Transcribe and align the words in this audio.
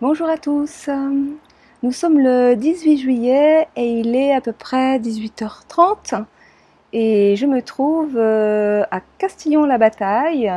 Bonjour 0.00 0.28
à 0.28 0.36
tous. 0.36 0.88
Nous 1.82 1.90
sommes 1.90 2.20
le 2.20 2.54
18 2.54 2.98
juillet 2.98 3.66
et 3.74 3.98
il 3.98 4.14
est 4.14 4.32
à 4.32 4.40
peu 4.40 4.52
près 4.52 5.00
18h30 5.00 6.24
et 6.92 7.34
je 7.34 7.46
me 7.46 7.60
trouve 7.62 8.16
euh, 8.16 8.84
à 8.92 9.00
Castillon-la-Bataille 9.18 10.52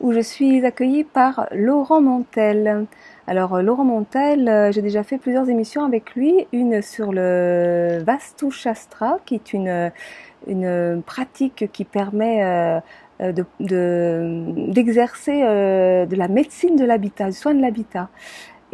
où 0.00 0.12
je 0.12 0.20
suis 0.20 0.64
accueillie 0.64 1.02
par 1.02 1.48
Laurent 1.50 2.00
Montel. 2.00 2.86
Alors 3.26 3.60
Laurent 3.62 3.82
Montel, 3.82 4.48
euh, 4.48 4.70
j'ai 4.70 4.80
déjà 4.80 5.02
fait 5.02 5.18
plusieurs 5.18 5.50
émissions 5.50 5.84
avec 5.84 6.14
lui, 6.14 6.46
une 6.52 6.80
sur 6.80 7.10
le 7.12 8.00
Vastu 8.06 8.52
Shastra 8.52 9.18
qui 9.26 9.34
est 9.34 9.52
une, 9.52 9.90
une 10.46 11.02
pratique 11.04 11.68
qui 11.72 11.84
permet 11.84 12.44
euh, 12.44 13.32
d'exercer 13.58 15.40
de, 15.42 16.04
de, 16.04 16.16
la 16.16 16.28
médecine 16.28 16.76
de 16.76 16.84
l'habitat, 16.84 17.26
du 17.26 17.32
soin 17.32 17.54
de 17.54 17.60
l'habitat. 17.60 18.08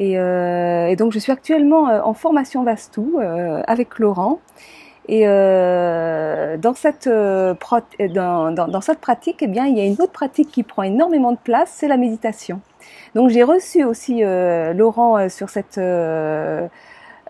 Et, 0.01 0.19
euh, 0.19 0.89
et, 0.89 0.97
donc 0.97 1.13
je 1.13 1.19
suis 1.19 1.31
actuellement 1.31 1.89
euh, 1.91 2.01
en 2.03 2.15
formation 2.15 2.65
Vastou 2.65 3.19
euh, 3.19 3.63
avec 3.67 3.99
Laurent. 3.99 4.41
Et 5.09 5.25
euh, 5.27 6.57
dans, 6.57 6.75
cette, 6.75 7.07
euh, 7.07 7.55
dans, 8.09 8.51
dans, 8.51 8.69
dans, 8.69 8.81
cette 8.81 9.01
pratique, 9.01 9.43
eh 9.43 9.47
bien, 9.47 9.67
il 9.67 9.77
y 9.77 9.81
a 9.81 9.85
une 9.85 10.01
autre 10.01 10.13
pratique 10.13 10.51
qui 10.51 10.63
prend 10.63 10.85
énormément 10.85 11.33
de 11.33 11.39
place, 11.39 11.71
c'est 11.75 11.89
la 11.89 11.99
méditation. 11.99 12.61
Donc 13.15 13.29
j'ai 13.29 13.43
reçu 13.43 13.85
aussi 13.85 14.25
euh, 14.25 14.73
Laurent 14.73 15.29
sur 15.29 15.51
cette 15.51 15.79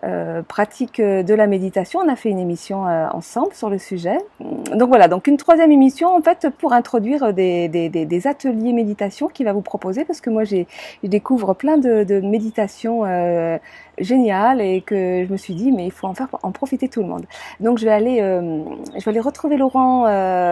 euh, 0.03 0.41
pratique 0.41 0.99
euh, 0.99 1.21
de 1.21 1.33
la 1.33 1.45
méditation. 1.45 1.99
On 1.99 2.09
a 2.09 2.15
fait 2.15 2.29
une 2.29 2.39
émission 2.39 2.87
euh, 2.87 3.07
ensemble 3.13 3.53
sur 3.53 3.69
le 3.69 3.77
sujet. 3.77 4.17
Donc 4.39 4.89
voilà, 4.89 5.07
donc 5.07 5.27
une 5.27 5.37
troisième 5.37 5.71
émission 5.71 6.15
en 6.15 6.21
fait 6.21 6.47
pour 6.57 6.73
introduire 6.73 7.33
des, 7.33 7.67
des, 7.67 7.89
des, 7.89 8.27
ateliers 8.27 8.73
méditation 8.73 9.27
qui 9.27 9.43
va 9.43 9.53
vous 9.53 9.61
proposer 9.61 10.03
parce 10.03 10.19
que 10.19 10.29
moi 10.29 10.43
j'ai 10.43 10.67
je 11.03 11.07
découvre 11.07 11.53
plein 11.53 11.77
de, 11.77 12.03
de 12.03 12.19
méditations 12.19 13.05
euh, 13.05 13.57
géniales 13.99 14.61
et 14.61 14.81
que 14.81 15.23
je 15.27 15.31
me 15.31 15.37
suis 15.37 15.53
dit 15.53 15.71
mais 15.71 15.85
il 15.85 15.91
faut 15.91 16.07
en 16.07 16.13
faire 16.13 16.29
en 16.41 16.51
profiter 16.51 16.89
tout 16.89 17.01
le 17.01 17.07
monde. 17.07 17.25
Donc 17.59 17.77
je 17.77 17.85
vais 17.85 17.91
aller 17.91 18.17
je 18.17 19.05
vais 19.05 19.11
aller 19.11 19.19
retrouver 19.19 19.57
Laurent 19.57 20.05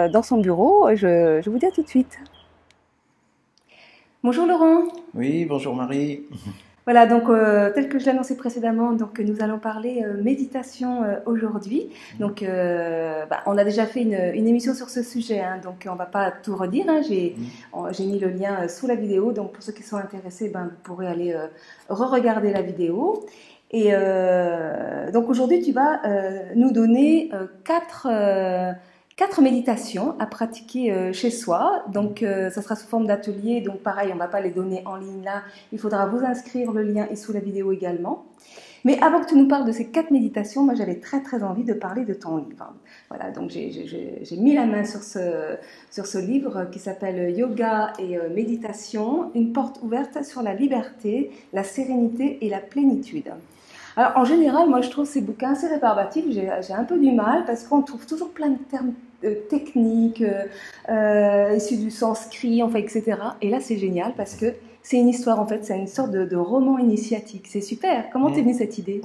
dans 0.09 0.23
son 0.23 0.37
bureau. 0.37 0.89
Je, 0.93 1.41
je 1.43 1.49
vous 1.49 1.57
dis 1.57 1.65
à 1.65 1.71
tout 1.71 1.81
de 1.81 1.89
suite. 1.89 2.19
Bonjour 4.23 4.45
Laurent. 4.45 4.83
Oui, 5.15 5.45
bonjour 5.45 5.75
Marie. 5.75 6.23
Voilà, 6.89 7.05
donc 7.05 7.29
euh, 7.29 7.69
tel 7.71 7.87
que 7.87 7.99
je 7.99 8.09
annoncé 8.09 8.35
précédemment, 8.35 8.93
donc 8.93 9.19
nous 9.19 9.43
allons 9.43 9.59
parler 9.59 10.03
euh, 10.03 10.19
méditation 10.23 11.03
euh, 11.03 11.17
aujourd'hui. 11.27 11.87
Donc, 12.19 12.43
bah, 12.43 13.41
on 13.45 13.59
a 13.59 13.63
déjà 13.63 13.85
fait 13.85 14.01
une, 14.01 14.19
une, 14.33 14.47
émission 14.47 14.73
sur 14.73 14.89
ce 14.89 15.03
sujet, 15.03 15.39
hein, 15.39 15.59
donc 15.63 15.87
on 15.87 15.93
va 15.93 16.07
pas 16.07 16.31
tout 16.31 16.55
redire. 16.55 16.85
Hein, 16.89 17.01
J'ai 17.07 17.35
mmh. 17.75 18.03
mis 18.07 18.17
le 18.17 18.29
lien 18.29 18.67
sous 18.67 18.87
la 18.87 18.95
vidéo, 18.95 19.33
donc 19.33 19.51
pour 19.51 19.61
ceux 19.61 19.71
qui 19.71 19.83
sont 19.83 19.97
intéressés, 19.97 20.49
ben, 20.49 20.63
vous 20.63 20.81
pourrez 20.81 21.05
aller 21.05 21.37
re-regarder 21.89 22.51
la 22.51 22.63
vidéo. 22.63 23.23
Et 23.69 23.91
donc 25.13 25.29
aujourd'hui, 25.29 25.61
tu 25.61 25.73
vas 25.73 26.01
nous 26.55 26.71
donner 26.71 27.29
quatre 27.65 28.07
quatre 29.19 29.41
méditations 29.41 30.15
à 30.17 30.25
pratiquer 30.25 30.93
euh, 30.93 31.11
chez 31.11 31.29
soi. 31.29 31.83
Donc, 31.91 32.23
euh, 32.23 32.49
ça 32.49 32.61
sera 32.61 32.77
sous 32.77 32.87
forme 32.87 33.05
d'atelier. 33.05 33.59
Donc, 33.59 33.79
pareil, 33.79 34.11
on 34.11 34.15
ne 34.15 34.19
va 34.19 34.29
pas 34.29 34.39
les 34.39 34.49
donner 34.49 34.81
en 34.85 34.95
ligne 34.95 35.25
là. 35.25 35.43
Il 35.73 35.77
faudra 35.77 36.05
vous 36.05 36.23
inscrire. 36.25 36.71
Le 36.71 36.83
lien 36.83 37.05
est 37.11 37.17
sous 37.17 37.33
la 37.33 37.41
vidéo 37.41 37.73
également. 37.73 38.23
Mais 38.85 38.97
avant 39.01 39.19
que 39.19 39.27
tu 39.27 39.35
nous 39.35 39.49
parles 39.49 39.65
de 39.65 39.73
ces 39.73 39.87
quatre 39.87 40.09
méditations, 40.09 40.63
moi 40.63 40.73
j'avais 40.73 41.01
très 41.01 41.21
très 41.21 41.43
envie 41.43 41.65
de 41.65 41.73
parler 41.73 42.05
de 42.05 42.13
ton 42.13 42.37
livre. 42.37 42.73
Voilà, 43.09 43.29
donc 43.29 43.49
j'ai 43.49 44.37
mis 44.37 44.55
la 44.55 44.65
main 44.65 44.85
sur 44.85 45.03
ce, 45.03 45.57
sur 45.91 46.05
ce 46.05 46.17
livre 46.17 46.69
qui 46.71 46.79
s'appelle 46.79 47.37
Yoga 47.37 47.91
et 47.99 48.17
euh, 48.17 48.29
Méditation, 48.33 49.31
une 49.35 49.51
porte 49.51 49.81
ouverte 49.83 50.23
sur 50.23 50.41
la 50.41 50.53
liberté, 50.53 51.29
la 51.51 51.65
sérénité 51.65 52.37
et 52.45 52.49
la 52.49 52.59
plénitude. 52.59 53.33
Alors 53.97 54.13
en 54.15 54.23
général, 54.23 54.69
moi 54.69 54.79
je 54.79 54.89
trouve 54.89 55.05
ces 55.05 55.19
bouquins 55.19 55.51
assez 55.51 55.67
rébarbatifs, 55.67 56.23
j'ai 56.29 56.73
un 56.73 56.85
peu 56.85 56.97
du 56.97 57.11
mal 57.11 57.43
parce 57.43 57.65
qu'on 57.65 57.81
trouve 57.81 58.05
toujours 58.05 58.29
plein 58.29 58.51
de 58.51 58.59
termes 58.69 58.93
techniques 59.49 60.21
euh, 60.21 60.45
euh, 60.89 61.55
issus 61.55 61.77
du 61.77 61.91
sanskrit, 61.91 62.63
enfin, 62.63 62.79
etc. 62.79 63.17
Et 63.41 63.49
là 63.49 63.59
c'est 63.59 63.77
génial 63.77 64.13
parce 64.15 64.35
que 64.35 64.53
c'est 64.83 64.97
une 64.97 65.09
histoire 65.09 65.39
en 65.39 65.45
fait, 65.45 65.65
c'est 65.65 65.77
une 65.77 65.87
sorte 65.87 66.11
de, 66.11 66.25
de 66.25 66.35
roman 66.35 66.77
initiatique. 66.77 67.47
C'est 67.47 67.61
super. 67.61 68.09
Comment 68.11 68.31
t'es 68.31 68.41
mmh. 68.41 68.43
venue 68.43 68.53
cette 68.53 68.77
idée? 68.77 69.01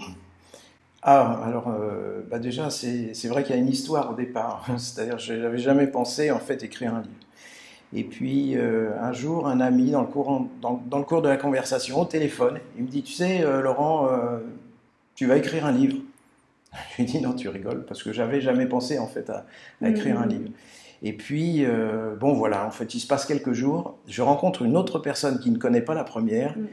Ah, 1.07 1.39
alors, 1.45 1.69
euh, 1.69 2.23
bah 2.31 2.39
déjà, 2.39 2.71
c'est 2.71 3.29
vrai 3.29 3.43
qu'il 3.43 3.55
y 3.55 3.59
a 3.59 3.61
une 3.61 3.69
histoire 3.69 4.11
au 4.11 4.15
départ. 4.15 4.67
C'est-à-dire, 4.79 5.19
je 5.19 5.35
n'avais 5.35 5.59
jamais 5.59 5.87
pensé, 5.87 6.31
en 6.31 6.39
fait, 6.39 6.63
écrire 6.63 6.95
un 6.95 7.03
livre. 7.03 7.15
Et 7.93 8.05
puis, 8.05 8.57
euh, 8.57 8.91
un 9.01 9.13
jour, 9.13 9.47
un 9.47 9.61
ami, 9.61 9.91
dans 9.91 10.01
le, 10.01 10.07
courant, 10.07 10.49
dans, 10.63 10.83
dans, 10.87 10.99
le 10.99 11.05
cours 11.05 11.21
de 11.21 11.29
la 11.29 11.37
conversation, 11.37 12.01
au 12.01 12.07
téléphone, 12.07 12.59
il 12.79 12.85
me 12.85 12.89
dit, 12.89 13.03
tu 13.03 13.13
sais, 13.13 13.43
euh, 13.43 13.61
Laurent, 13.61 14.09
tu 15.15 15.27
vas 15.27 15.37
écrire 15.37 15.67
un 15.67 15.73
livre. 15.73 15.99
Je 16.91 17.03
lui 17.03 17.09
ai 17.09 17.13
dit 17.13 17.21
non, 17.21 17.33
tu 17.33 17.49
rigoles, 17.49 17.85
parce 17.87 18.03
que 18.03 18.13
j'avais 18.13 18.41
jamais 18.41 18.67
pensé 18.67 18.99
en 18.99 19.07
fait 19.07 19.31
à, 19.31 19.47
à 19.83 19.89
écrire 19.89 20.21
un 20.21 20.27
mmh. 20.27 20.31
livre. 20.31 20.51
Et 21.03 21.13
puis, 21.13 21.65
euh, 21.65 22.15
bon 22.17 22.33
voilà, 22.33 22.67
en 22.67 22.71
fait, 22.71 22.95
il 22.95 23.01
se 23.01 23.07
passe 23.07 23.27
quelques 23.27 23.53
jours, 23.53 23.99
je 24.07 24.23
rencontre 24.23 24.63
une 24.63 24.77
autre 24.77 24.99
personne 24.99 25.39
qui 25.39 25.51
ne 25.51 25.59
connaît 25.59 25.83
pas 25.83 25.95
la 25.95 26.05
première, 26.05 26.57
mmh. 26.57 26.67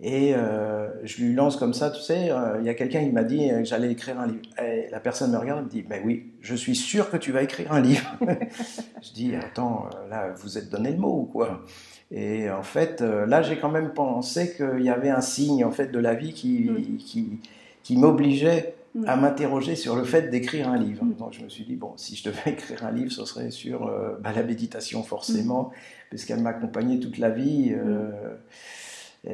et 0.00 0.34
euh, 0.34 0.88
je 1.04 1.22
lui 1.22 1.34
lance 1.34 1.56
comme 1.56 1.74
ça, 1.74 1.90
tu 1.90 2.00
sais, 2.00 2.30
euh, 2.30 2.56
il 2.60 2.66
y 2.66 2.70
a 2.70 2.74
quelqu'un 2.74 3.04
qui 3.04 3.10
m'a 3.10 3.24
dit 3.24 3.48
que 3.48 3.64
j'allais 3.64 3.90
écrire 3.90 4.18
un 4.18 4.26
livre. 4.26 4.40
Et 4.62 4.88
la 4.90 5.00
personne 5.00 5.32
me 5.32 5.36
regarde 5.36 5.60
et 5.60 5.64
me 5.64 5.68
dit, 5.68 5.84
mais 5.88 6.00
oui, 6.02 6.32
je 6.40 6.54
suis 6.54 6.74
sûr 6.74 7.10
que 7.10 7.18
tu 7.18 7.30
vas 7.30 7.42
écrire 7.42 7.72
un 7.72 7.80
livre. 7.80 8.16
je 9.02 9.12
dis, 9.12 9.34
attends, 9.34 9.90
là, 10.08 10.32
vous 10.36 10.56
êtes 10.56 10.70
donné 10.70 10.90
le 10.90 10.98
mot 10.98 11.20
ou 11.20 11.24
quoi? 11.24 11.62
Et 12.10 12.48
en 12.48 12.62
fait, 12.62 13.00
là, 13.00 13.42
j'ai 13.42 13.56
quand 13.56 13.70
même 13.70 13.92
pensé 13.92 14.54
qu'il 14.54 14.82
y 14.82 14.90
avait 14.90 15.10
un 15.10 15.20
signe 15.20 15.64
en 15.64 15.72
fait 15.72 15.88
de 15.88 15.98
la 15.98 16.14
vie 16.14 16.32
qui, 16.32 16.70
mmh. 16.70 16.96
qui 16.98 17.40
qui 17.84 17.96
m'obligeait 17.96 18.74
à 19.06 19.16
m'interroger 19.16 19.74
sur 19.74 19.96
le 19.96 20.04
fait 20.04 20.30
d'écrire 20.30 20.68
un 20.68 20.76
livre. 20.76 21.04
Donc 21.04 21.32
je 21.32 21.42
me 21.42 21.48
suis 21.48 21.64
dit, 21.64 21.76
bon, 21.76 21.92
si 21.96 22.16
je 22.16 22.28
devais 22.28 22.42
écrire 22.52 22.84
un 22.84 22.92
livre, 22.92 23.10
ce 23.10 23.24
serait 23.24 23.50
sur 23.50 23.86
euh, 23.86 24.16
bah, 24.20 24.30
la 24.34 24.42
méditation 24.42 25.02
forcément, 25.02 25.72
puisqu'elle 26.10 26.40
m'accompagnait 26.40 26.98
toute 26.98 27.18
la 27.18 27.30
vie. 27.30 27.74
Euh, 27.74 28.36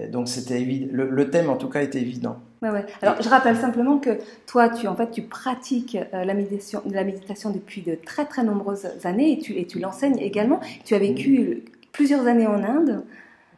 donc 0.09 0.29
c'était 0.29 0.61
évident. 0.61 0.89
Le, 0.93 1.31
thème 1.31 1.51
en 1.51 1.57
tout 1.57 1.69
cas 1.69 1.83
était 1.83 2.01
évident. 2.01 2.39
Ouais, 2.63 2.71
ouais. 2.71 2.87
Alors 3.03 3.21
je 3.21 3.29
rappelle 3.29 3.57
simplement 3.57 3.99
que 3.99 4.19
toi, 4.47 4.69
tu 4.69 4.87
en 4.87 4.95
fait, 4.95 5.11
tu 5.11 5.23
pratiques 5.23 5.97
euh, 6.15 6.25
la 6.25 6.35
méditation, 6.35 6.83
la 6.91 7.05
méditation 7.05 7.51
depuis 7.51 7.83
de 7.83 7.97
très 7.97 8.25
très 8.25 8.45
nombreuses 8.45 8.87
années 9.05 9.33
et 9.33 9.39
tu, 9.39 9.55
et 9.59 9.67
tu 9.67 9.79
l'enseignes 9.79 10.19
également. 10.19 10.61
Tu 10.85 10.95
as 10.95 10.99
vécu 10.99 11.65
plusieurs 11.93 12.27
années 12.27 12.47
en 12.47 12.63
Inde. 12.63 13.03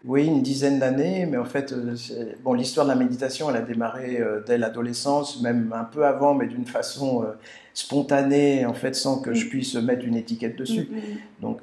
Oui, 0.04 0.26
une 0.26 0.42
dizaine 0.42 0.80
d'années, 0.80 1.26
mais 1.26 1.36
en 1.36 1.44
fait, 1.44 1.72
euh, 1.72 1.94
bon, 2.42 2.54
l'histoire 2.54 2.84
de 2.84 2.90
la 2.90 2.96
méditation, 2.96 3.48
elle 3.50 3.56
a 3.56 3.60
démarré 3.60 4.18
euh, 4.18 4.40
dès 4.44 4.58
l'adolescence, 4.58 5.40
même 5.42 5.72
un 5.72 5.84
peu 5.84 6.04
avant, 6.04 6.34
mais 6.34 6.46
d'une 6.48 6.66
façon 6.66 7.22
euh, 7.22 7.26
spontanée, 7.72 8.66
en 8.66 8.74
fait, 8.74 8.96
sans 8.96 9.20
que 9.20 9.32
je 9.32 9.46
mm. 9.46 9.48
puisse 9.48 9.74
mettre 9.76 10.04
une 10.04 10.16
étiquette 10.16 10.56
dessus. 10.56 10.88
Mm, 10.90 10.96
mm, 10.96 11.00
Donc, 11.40 11.60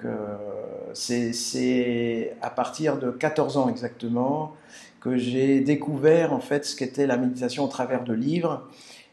c'est 0.94 2.34
à 2.42 2.50
partir 2.50 2.98
de 2.98 3.12
14 3.12 3.58
ans 3.58 3.70
exactement 3.70 4.54
que 5.02 5.18
j'ai 5.18 5.60
découvert, 5.60 6.32
en 6.32 6.40
fait, 6.40 6.66
ce 6.66 6.78
qu'était 6.78 7.08
la 7.08 7.18
méditation 7.18 7.66
au 7.66 7.70
travers 7.70 8.06
de 8.06 8.14
livres. 8.14 8.70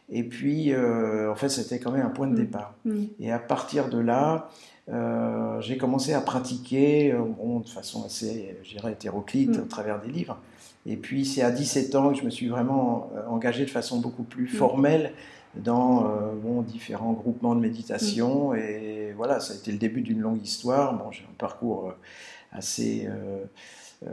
Et 0.09 0.23
puis, 0.23 0.73
en 0.73 1.35
fait, 1.35 1.49
c'était 1.49 1.79
quand 1.79 1.91
même 1.91 2.05
un 2.05 2.09
point 2.09 2.27
de 2.27 2.35
départ. 2.35 2.73
Et 3.19 3.31
à 3.31 3.39
partir 3.39 3.89
de 3.89 3.99
là, 3.99 4.49
euh, 4.89 5.59
j'ai 5.61 5.77
commencé 5.77 6.13
à 6.13 6.21
pratiquer 6.21 7.11
euh, 7.11 7.19
bon, 7.19 7.59
de 7.59 7.67
façon 7.67 8.05
assez, 8.05 8.57
je 8.63 8.69
dirais, 8.69 8.93
hétéroclite 8.93 9.57
mm. 9.57 9.61
à 9.61 9.67
travers 9.67 10.01
des 10.01 10.11
livres. 10.11 10.39
Et 10.85 10.95
puis 10.95 11.25
c'est 11.25 11.41
à 11.41 11.51
17 11.51 11.95
ans 11.95 12.09
que 12.11 12.17
je 12.17 12.23
me 12.23 12.29
suis 12.29 12.47
vraiment 12.47 13.11
euh, 13.15 13.27
engagé 13.27 13.65
de 13.65 13.69
façon 13.69 13.99
beaucoup 13.99 14.23
plus 14.23 14.45
mm. 14.45 14.57
formelle 14.57 15.13
dans 15.55 16.05
euh, 16.05 16.33
bon, 16.41 16.61
différents 16.61 17.13
groupements 17.13 17.55
de 17.55 17.59
méditation. 17.59 18.51
Mm. 18.51 18.57
Et 18.57 19.13
voilà, 19.15 19.39
ça 19.39 19.53
a 19.53 19.57
été 19.57 19.71
le 19.71 19.77
début 19.77 20.01
d'une 20.01 20.21
longue 20.21 20.41
histoire. 20.41 20.93
Bon, 20.93 21.11
j'ai 21.11 21.23
un 21.23 21.35
parcours 21.37 21.93
assez... 22.51 23.09
Euh, 24.05 24.09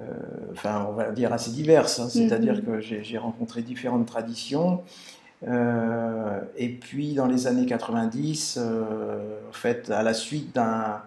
enfin, 0.53 0.87
on 0.89 0.93
va 0.93 1.11
dire 1.11 1.33
assez 1.33 1.51
divers, 1.51 1.85
hein. 2.01 2.09
c'est-à-dire 2.09 2.65
que 2.65 2.81
j'ai 2.81 3.19
rencontré 3.19 3.61
différentes 3.61 4.07
traditions. 4.07 4.83
Euh, 5.47 6.41
et 6.57 6.69
puis 6.69 7.15
dans 7.15 7.27
les 7.27 7.47
années 7.47 7.67
90, 7.67 8.59
euh, 8.59 9.41
en 9.49 9.53
fait, 9.53 9.91
à 9.91 10.03
la 10.03 10.15
suite 10.15 10.55
d'un, 10.55 11.03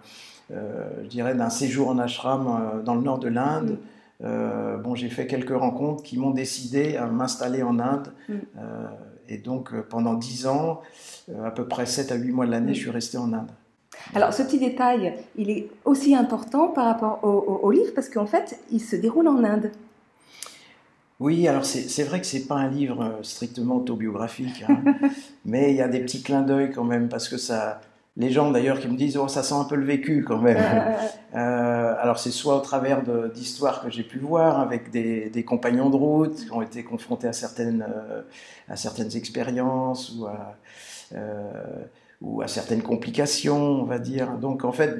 euh, 0.52 0.88
je 1.02 1.08
dirais, 1.08 1.34
d'un 1.34 1.50
séjour 1.50 1.88
en 1.88 1.98
ashram 1.98 2.82
dans 2.84 2.94
le 2.94 3.02
nord 3.02 3.18
de 3.18 3.28
l'Inde, 3.28 3.78
mm. 4.20 4.82
bon, 4.82 4.94
j'ai 4.94 5.08
fait 5.08 5.26
quelques 5.26 5.56
rencontres 5.56 6.02
qui 6.02 6.18
m'ont 6.18 6.30
décidé 6.30 6.96
à 6.96 7.06
m'installer 7.06 7.62
en 7.62 7.78
Inde. 7.78 8.12
Mm. 8.28 8.34
et 9.28 9.38
donc 9.38 9.74
pendant 9.88 10.14
10 10.14 10.46
ans, 10.46 10.80
à 11.44 11.50
peu 11.50 11.66
près 11.66 11.86
7 11.86 12.12
à 12.12 12.14
8 12.14 12.32
mois 12.32 12.46
de 12.46 12.50
l'année, 12.50 12.72
mm. 12.72 12.74
je 12.74 12.80
suis 12.80 12.90
resté 12.90 13.18
en 13.18 13.32
Inde. 13.32 13.50
Alors, 14.14 14.32
ce 14.32 14.42
petit 14.42 14.60
détail, 14.60 15.14
il 15.36 15.50
est 15.50 15.68
aussi 15.84 16.14
important 16.14 16.68
par 16.68 16.84
rapport 16.86 17.18
au, 17.24 17.28
au, 17.28 17.60
au 17.64 17.70
livre 17.70 17.92
parce 17.94 18.08
qu'en 18.08 18.26
fait, 18.26 18.58
il 18.70 18.80
se 18.80 18.94
déroule 18.94 19.26
en 19.26 19.42
Inde. 19.42 19.70
Oui, 21.20 21.48
alors 21.48 21.64
c'est 21.64 22.04
vrai 22.04 22.20
que 22.20 22.26
c'est 22.26 22.46
pas 22.46 22.54
un 22.54 22.68
livre 22.68 23.18
strictement 23.22 23.76
autobiographique, 23.78 24.64
hein, 24.68 24.82
mais 25.44 25.70
il 25.70 25.76
y 25.76 25.82
a 25.82 25.88
des 25.88 26.00
petits 26.00 26.22
clins 26.22 26.42
d'œil 26.42 26.70
quand 26.70 26.84
même 26.84 27.08
parce 27.08 27.28
que 27.28 27.36
ça, 27.36 27.80
les 28.18 28.30
gens 28.30 28.50
d'ailleurs 28.50 28.80
qui 28.80 28.88
me 28.88 28.96
disent 28.96 29.16
oh 29.16 29.28
ça 29.28 29.42
sent 29.42 29.54
un 29.54 29.64
peu 29.64 29.76
le 29.76 29.84
vécu 29.84 30.24
quand 30.26 30.38
même. 30.38 30.62
Euh, 31.34 31.94
alors 32.00 32.18
c'est 32.18 32.30
soit 32.30 32.56
au 32.56 32.60
travers 32.60 33.02
d'histoires 33.32 33.82
que 33.82 33.90
j'ai 33.90 34.02
pu 34.02 34.18
voir 34.18 34.60
avec 34.60 34.90
des, 34.90 35.30
des, 35.30 35.44
compagnons 35.44 35.90
de 35.90 35.96
route 35.96 36.36
qui 36.36 36.52
ont 36.52 36.62
été 36.62 36.82
confrontés 36.82 37.28
à 37.28 37.32
certaines 37.32 37.82
euh, 37.82 38.22
à 38.68 38.76
certaines 38.76 39.16
expériences 39.16 40.14
ou 40.16 40.26
à 40.26 40.56
euh, 41.14 41.50
ou 42.20 42.42
à 42.42 42.48
certaines 42.48 42.82
complications 42.82 43.82
on 43.82 43.84
va 43.84 43.98
dire. 43.98 44.32
Donc 44.38 44.64
en 44.64 44.72
fait 44.72 44.96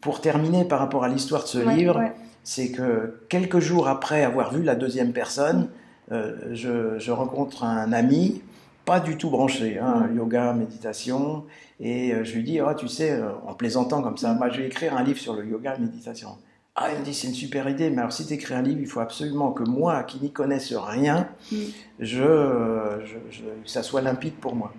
pour 0.00 0.20
terminer 0.20 0.64
par 0.64 0.78
rapport 0.78 1.02
à 1.02 1.08
l'histoire 1.08 1.42
de 1.42 1.48
ce 1.48 1.58
livre, 1.58 2.00
c'est 2.44 2.70
que 2.70 3.20
quelques 3.28 3.58
jours 3.58 3.88
après 3.88 4.22
avoir 4.22 4.54
vu 4.54 4.62
la 4.62 4.76
deuxième 4.76 5.12
personne, 5.12 5.68
je, 6.10 6.98
je 6.98 7.10
rencontre 7.10 7.64
un 7.64 7.92
ami 7.92 8.42
pas 8.84 9.00
du 9.00 9.16
tout 9.16 9.30
branché, 9.30 9.78
hein, 9.78 10.08
mm. 10.10 10.16
yoga, 10.16 10.52
méditation. 10.52 11.44
Et 11.80 12.12
euh, 12.12 12.24
je 12.24 12.34
lui 12.34 12.42
dis, 12.42 12.60
oh, 12.60 12.74
tu 12.74 12.88
sais, 12.88 13.12
euh, 13.12 13.32
en 13.46 13.54
plaisantant 13.54 14.02
comme 14.02 14.16
ça, 14.16 14.34
moi 14.34 14.50
je 14.50 14.58
vais 14.58 14.66
écrire 14.66 14.96
un 14.96 15.02
livre 15.02 15.18
sur 15.18 15.34
le 15.34 15.46
yoga 15.46 15.76
et 15.76 15.80
méditation. 15.80 16.36
Ah, 16.76 16.88
il 16.92 16.98
me 16.98 17.04
dit, 17.04 17.14
c'est 17.14 17.28
une 17.28 17.34
super 17.34 17.68
idée, 17.68 17.88
mais 17.90 17.98
alors 17.98 18.12
si 18.12 18.26
tu 18.26 18.34
écris 18.34 18.54
un 18.54 18.62
livre, 18.62 18.80
il 18.80 18.86
faut 18.86 19.00
absolument 19.00 19.52
que 19.52 19.62
moi, 19.62 20.02
qui 20.02 20.18
n'y 20.20 20.32
connaisse 20.32 20.72
rien, 20.74 21.28
mm. 21.50 21.56
je, 22.00 23.00
je, 23.04 23.44
que 23.44 23.70
ça 23.70 23.82
soit 23.82 24.02
limpide 24.02 24.34
pour 24.34 24.54
moi. 24.54 24.72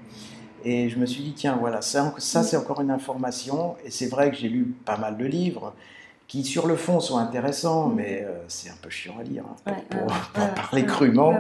Et 0.64 0.90
je 0.90 0.98
me 0.98 1.06
suis 1.06 1.24
dit, 1.24 1.34
tiens, 1.34 1.58
voilà, 1.60 1.82
ça, 1.82 2.14
ça 2.18 2.44
c'est 2.44 2.58
encore 2.58 2.82
une 2.82 2.92
information. 2.92 3.76
Et 3.86 3.92
c'est 3.92 4.08
vrai 4.08 4.32
que 4.32 4.38
j'ai 4.38 4.50
lu 4.50 4.74
pas 4.86 4.98
mal 4.98 5.18
de 5.18 5.26
livres 5.26 5.74
qui, 6.28 6.44
sur 6.44 6.68
le 6.68 6.76
fond, 6.76 7.00
sont 7.00 7.18
intéressants, 7.18 7.90
mais 7.90 8.24
euh, 8.24 8.34
c'est 8.48 8.70
un 8.70 8.76
peu 8.82 8.90
chiant 8.90 9.16
à 9.20 9.24
lire, 9.24 9.44
hein, 9.68 9.74
pour, 9.90 10.08
parler 10.56 10.86
crûment. 10.86 11.38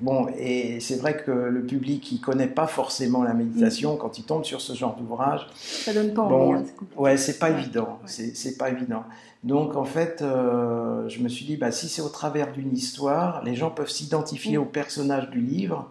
Bon, 0.00 0.28
et 0.38 0.80
c'est 0.80 0.96
vrai 0.96 1.16
que 1.16 1.30
le 1.30 1.62
public 1.62 2.02
qui 2.02 2.20
connaît 2.20 2.46
pas 2.46 2.66
forcément 2.66 3.22
la 3.22 3.34
méditation, 3.34 3.94
mm. 3.94 3.98
quand 3.98 4.18
il 4.18 4.24
tombe 4.24 4.44
sur 4.44 4.60
ce 4.60 4.74
genre 4.74 4.96
d'ouvrage, 4.96 5.46
ça 5.54 5.92
donne 5.92 6.12
pas 6.12 6.22
envie. 6.22 6.60
Hein, 6.68 6.84
ouais, 6.96 7.16
c'est 7.16 7.38
pas 7.38 7.50
évident. 7.50 7.98
C'est 8.04 8.58
pas 8.58 8.70
évident. 8.70 9.04
Donc 9.42 9.76
en 9.76 9.84
fait, 9.84 10.20
euh, 10.22 11.08
je 11.08 11.20
me 11.20 11.28
suis 11.28 11.46
dit, 11.46 11.56
bah, 11.56 11.72
si 11.72 11.88
c'est 11.88 12.02
au 12.02 12.08
travers 12.08 12.52
d'une 12.52 12.72
histoire, 12.74 13.42
les 13.42 13.54
gens 13.54 13.70
peuvent 13.70 13.90
s'identifier 13.90 14.58
mm. 14.58 14.62
au 14.62 14.66
personnage 14.66 15.30
du 15.30 15.40
livre. 15.40 15.90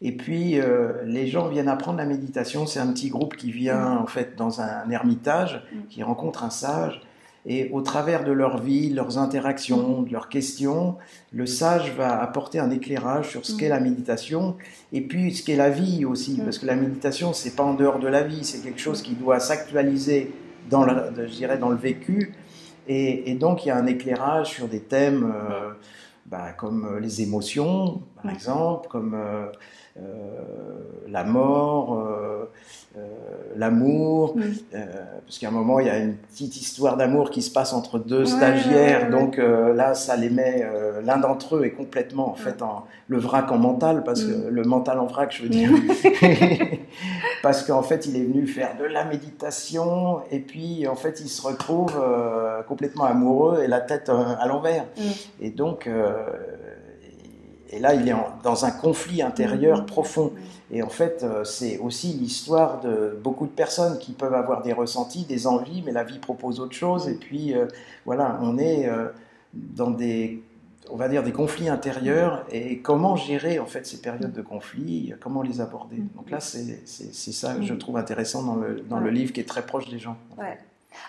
Et 0.00 0.12
puis 0.12 0.60
euh, 0.60 1.02
les 1.04 1.26
gens 1.26 1.48
viennent 1.48 1.68
apprendre 1.68 1.98
la 1.98 2.06
méditation. 2.06 2.66
C'est 2.66 2.80
un 2.80 2.92
petit 2.92 3.08
groupe 3.08 3.36
qui 3.36 3.50
vient 3.50 3.96
mm. 3.96 3.98
en 3.98 4.06
fait 4.06 4.36
dans 4.36 4.60
un 4.60 4.88
ermitage, 4.90 5.62
qui 5.90 6.02
rencontre 6.02 6.44
un 6.44 6.50
sage 6.50 7.00
et 7.46 7.70
au 7.72 7.82
travers 7.82 8.24
de 8.24 8.32
leur 8.32 8.62
vie, 8.62 8.90
leurs 8.90 9.18
interactions, 9.18 10.02
de 10.02 10.12
leurs 10.12 10.28
questions, 10.28 10.96
le 11.32 11.46
sage 11.46 11.92
va 11.92 12.20
apporter 12.22 12.58
un 12.58 12.70
éclairage 12.70 13.30
sur 13.30 13.44
ce 13.44 13.54
qu'est 13.56 13.68
la 13.68 13.80
méditation 13.80 14.56
et 14.92 15.02
puis 15.02 15.34
ce 15.34 15.44
qu'est 15.44 15.56
la 15.56 15.68
vie 15.68 16.06
aussi, 16.06 16.40
parce 16.42 16.58
que 16.58 16.66
la 16.66 16.76
méditation, 16.76 17.34
c'est 17.34 17.54
pas 17.54 17.62
en 17.62 17.74
dehors 17.74 17.98
de 17.98 18.08
la 18.08 18.22
vie, 18.22 18.44
c'est 18.44 18.62
quelque 18.62 18.80
chose 18.80 19.02
qui 19.02 19.14
doit 19.14 19.40
s'actualiser 19.40 20.32
dans 20.70 20.84
le, 20.84 21.12
je 21.16 21.34
dirais, 21.34 21.58
dans 21.58 21.68
le 21.68 21.76
vécu. 21.76 22.32
Et, 22.86 23.34
donc, 23.34 23.64
il 23.64 23.68
y 23.68 23.70
a 23.70 23.76
un 23.76 23.86
éclairage 23.86 24.50
sur 24.50 24.68
des 24.68 24.80
thèmes 24.80 25.32
euh, 25.34 25.70
bah, 26.26 26.52
comme 26.52 26.98
les 27.00 27.22
émotions, 27.22 28.02
par 28.24 28.32
exemple, 28.32 28.88
comme 28.88 29.14
euh, 29.14 29.46
euh, 29.98 30.02
la 31.08 31.24
mort, 31.24 31.98
euh, 31.98 32.46
l'amour, 33.54 34.34
parce 34.72 35.38
qu'à 35.38 35.48
un 35.48 35.50
moment 35.50 35.80
il 35.80 35.86
y 35.88 35.90
a 35.90 35.98
une 35.98 36.14
petite 36.14 36.56
histoire 36.56 36.96
d'amour 36.96 37.30
qui 37.30 37.42
se 37.42 37.50
passe 37.50 37.72
entre 37.72 37.98
deux 37.98 38.24
stagiaires, 38.24 39.10
donc 39.10 39.36
là 39.36 39.94
ça 39.94 40.16
les 40.16 40.30
met, 40.30 40.64
l'un 41.04 41.18
d'entre 41.18 41.56
eux 41.56 41.64
est 41.64 41.72
complètement 41.72 42.30
en 42.30 42.34
fait 42.34 42.62
en, 42.62 42.84
le 43.08 43.18
vrac 43.18 43.50
en 43.50 43.58
mental, 43.58 44.04
parce 44.04 44.22
que 44.22 44.32
mm. 44.32 44.48
le 44.48 44.62
mental 44.62 45.00
en 45.00 45.06
vrac 45.06 45.32
je 45.36 45.42
veux 45.42 45.48
dire, 45.48 45.70
parce 47.42 47.64
qu'en 47.64 47.82
fait 47.82 48.06
il 48.06 48.16
est 48.16 48.24
venu 48.24 48.46
faire 48.46 48.76
de 48.78 48.84
la 48.84 49.04
méditation 49.04 50.20
et 50.30 50.38
puis 50.38 50.86
en 50.86 50.96
fait 50.96 51.20
il 51.20 51.28
se 51.28 51.42
retrouve 51.42 52.00
complètement 52.68 53.04
amoureux 53.04 53.60
et 53.64 53.66
la 53.66 53.80
tête 53.80 54.08
à 54.08 54.46
l'envers, 54.46 54.84
mm. 54.96 55.02
et 55.40 55.50
donc 55.50 55.88
et 57.70 57.78
là, 57.78 57.94
il 57.94 58.08
est 58.08 58.14
dans 58.42 58.64
un 58.64 58.70
conflit 58.70 59.22
intérieur 59.22 59.86
profond. 59.86 60.32
Et 60.70 60.82
en 60.82 60.88
fait, 60.88 61.22
euh, 61.22 61.44
c'est 61.44 61.78
aussi 61.78 62.08
l'histoire 62.08 62.80
de 62.80 63.18
beaucoup 63.22 63.46
de 63.46 63.52
personnes 63.52 63.98
qui 63.98 64.12
peuvent 64.12 64.34
avoir 64.34 64.62
des 64.62 64.72
ressentis, 64.72 65.24
des 65.24 65.46
envies, 65.46 65.82
mais 65.84 65.92
la 65.92 66.04
vie 66.04 66.18
propose 66.18 66.60
autre 66.60 66.74
chose. 66.74 67.08
Et 67.08 67.14
puis, 67.14 67.54
euh, 67.54 67.66
voilà, 68.04 68.38
on 68.42 68.58
est 68.58 68.88
euh, 68.88 69.08
dans 69.52 69.90
des, 69.90 70.42
on 70.90 70.96
va 70.96 71.08
dire, 71.08 71.22
des 71.22 71.32
conflits 71.32 71.68
intérieurs. 71.68 72.44
Et 72.50 72.78
comment 72.78 73.16
gérer, 73.16 73.58
en 73.58 73.66
fait, 73.66 73.86
ces 73.86 74.00
périodes 74.00 74.32
de 74.32 74.42
conflit, 74.42 75.12
comment 75.20 75.42
les 75.42 75.60
aborder? 75.60 76.02
Donc 76.16 76.30
là, 76.30 76.40
c'est 76.40 76.82
ça 76.84 77.54
que 77.54 77.62
je 77.62 77.74
trouve 77.74 77.96
intéressant 77.96 78.42
dans 78.42 78.56
le, 78.56 78.80
dans 78.80 79.00
le 79.00 79.10
livre 79.10 79.32
qui 79.32 79.40
est 79.40 79.48
très 79.48 79.64
proche 79.64 79.88
des 79.88 79.98
gens. 79.98 80.16
Ouais. 80.38 80.58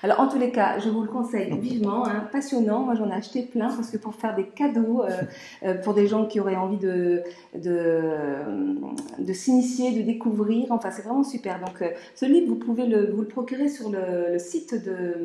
Alors, 0.04 0.20
en 0.20 0.28
tous 0.28 0.38
les 0.38 0.52
cas, 0.52 0.80
je 0.80 0.90
vous 0.90 1.02
le 1.02 1.08
conseille 1.08 1.58
vivement, 1.60 2.06
hein, 2.06 2.28
passionnant. 2.32 2.82
Moi, 2.82 2.96
j'en 2.96 3.10
ai 3.10 3.14
acheté 3.14 3.44
plein 3.44 3.70
parce 3.74 3.90
que 3.90 3.98
pour 3.98 4.16
faire 4.16 4.36
des 4.36 4.46
cadeaux 4.46 5.04
euh, 5.04 5.10
euh, 5.64 5.74
pour 5.76 5.94
des 5.94 6.08
gens 6.08 6.26
qui 6.26 6.40
auraient 6.40 6.56
envie 6.56 6.78
de, 6.78 7.24
de, 7.56 9.34
s'initier, 9.34 9.92
de 9.92 10.02
découvrir, 10.02 10.72
enfin, 10.72 10.92
c'est 10.92 11.04
vraiment 11.04 11.24
super. 11.24 11.60
Donc, 11.60 11.82
euh, 11.82 11.90
ce 12.16 12.26
livre, 12.26 12.48
vous 12.48 12.56
pouvez 12.56 12.86
le, 12.86 13.12
vous 13.12 13.22
le 13.22 13.28
procurer 13.28 13.70
sur 13.70 13.90
le, 13.90 14.38
site 14.40 14.74
de, 14.74 15.16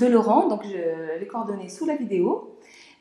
de 0.00 0.06
Laurent. 0.06 0.48
Donc, 0.48 0.62
je, 0.64 1.18
les 1.18 1.26
coordonnées 1.26 1.68
sous 1.68 1.86
la 1.86 1.96
vidéo. 1.96 2.56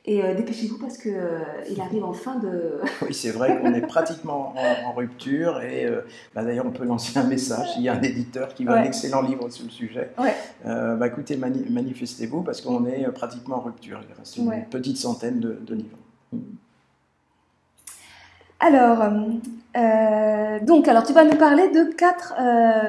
Et 0.10 0.24
euh, 0.24 0.34
dépêchez-vous 0.34 0.80
parce 0.80 0.98
qu'il 0.98 1.14
euh, 1.16 1.44
il 1.70 1.80
arrive 1.80 2.04
en 2.04 2.14
fin 2.14 2.40
de. 2.40 2.80
oui, 3.04 3.14
c'est 3.14 3.30
vrai 3.30 3.60
qu'on 3.60 3.76
est 3.76 3.86
pratiquement 3.86 4.56
en, 4.88 4.92
rupture. 4.92 5.62
Et 5.62 5.86
euh, 5.86 6.02
bah, 6.34 6.44
d'ailleurs, 6.44 6.66
on 6.66 6.72
peut 6.72 6.84
lancer 6.84 7.20
un 7.20 7.26
message. 7.26 7.68
Il 7.78 7.84
y 7.84 7.90
a 7.90 7.94
un 7.94 8.02
éditeur 8.02 8.56
qui 8.56 8.66
veut 8.66 8.72
un 8.72 8.84
excellent 8.86 9.22
livre 9.22 9.48
sur 9.50 9.66
le 9.66 9.70
sujet. 9.70 10.10
Ouais. 10.18 10.34
bah, 10.66 11.06
écoutez, 11.06 11.38
manifestez-vous 11.38 12.42
parce 12.42 12.62
qu'on 12.62 12.88
est 12.88 13.08
pratiquement 13.14 13.58
en 13.58 13.62
rupture. 13.62 14.02
Il 14.10 14.18
reste 14.18 14.38
une 14.38 14.66
petite 14.72 14.98
centaine 14.98 15.40
de, 15.40 15.76
livres. 15.76 15.98
Mm. 16.34 16.40
Alors, 18.62 19.12
donc, 20.66 20.88
alors, 20.88 21.04
tu 21.04 21.14
vas 21.14 21.24
nous 21.24 21.38
parler 21.38 21.70
de 21.70 21.84
quatre 21.94 22.34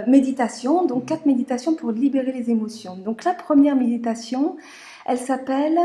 méditations, 0.09 0.87
donc 0.87 1.05
quatre 1.05 1.27
méditations 1.27 1.75
pour 1.75 1.93
libérer 1.93 2.33
les 2.33 2.49
émotions. 2.49 2.97
Donc, 2.97 3.25
la 3.25 3.35
première 3.35 3.77
méditation, 3.77 4.57
elle 5.05 5.19
s'appelle 5.19 5.79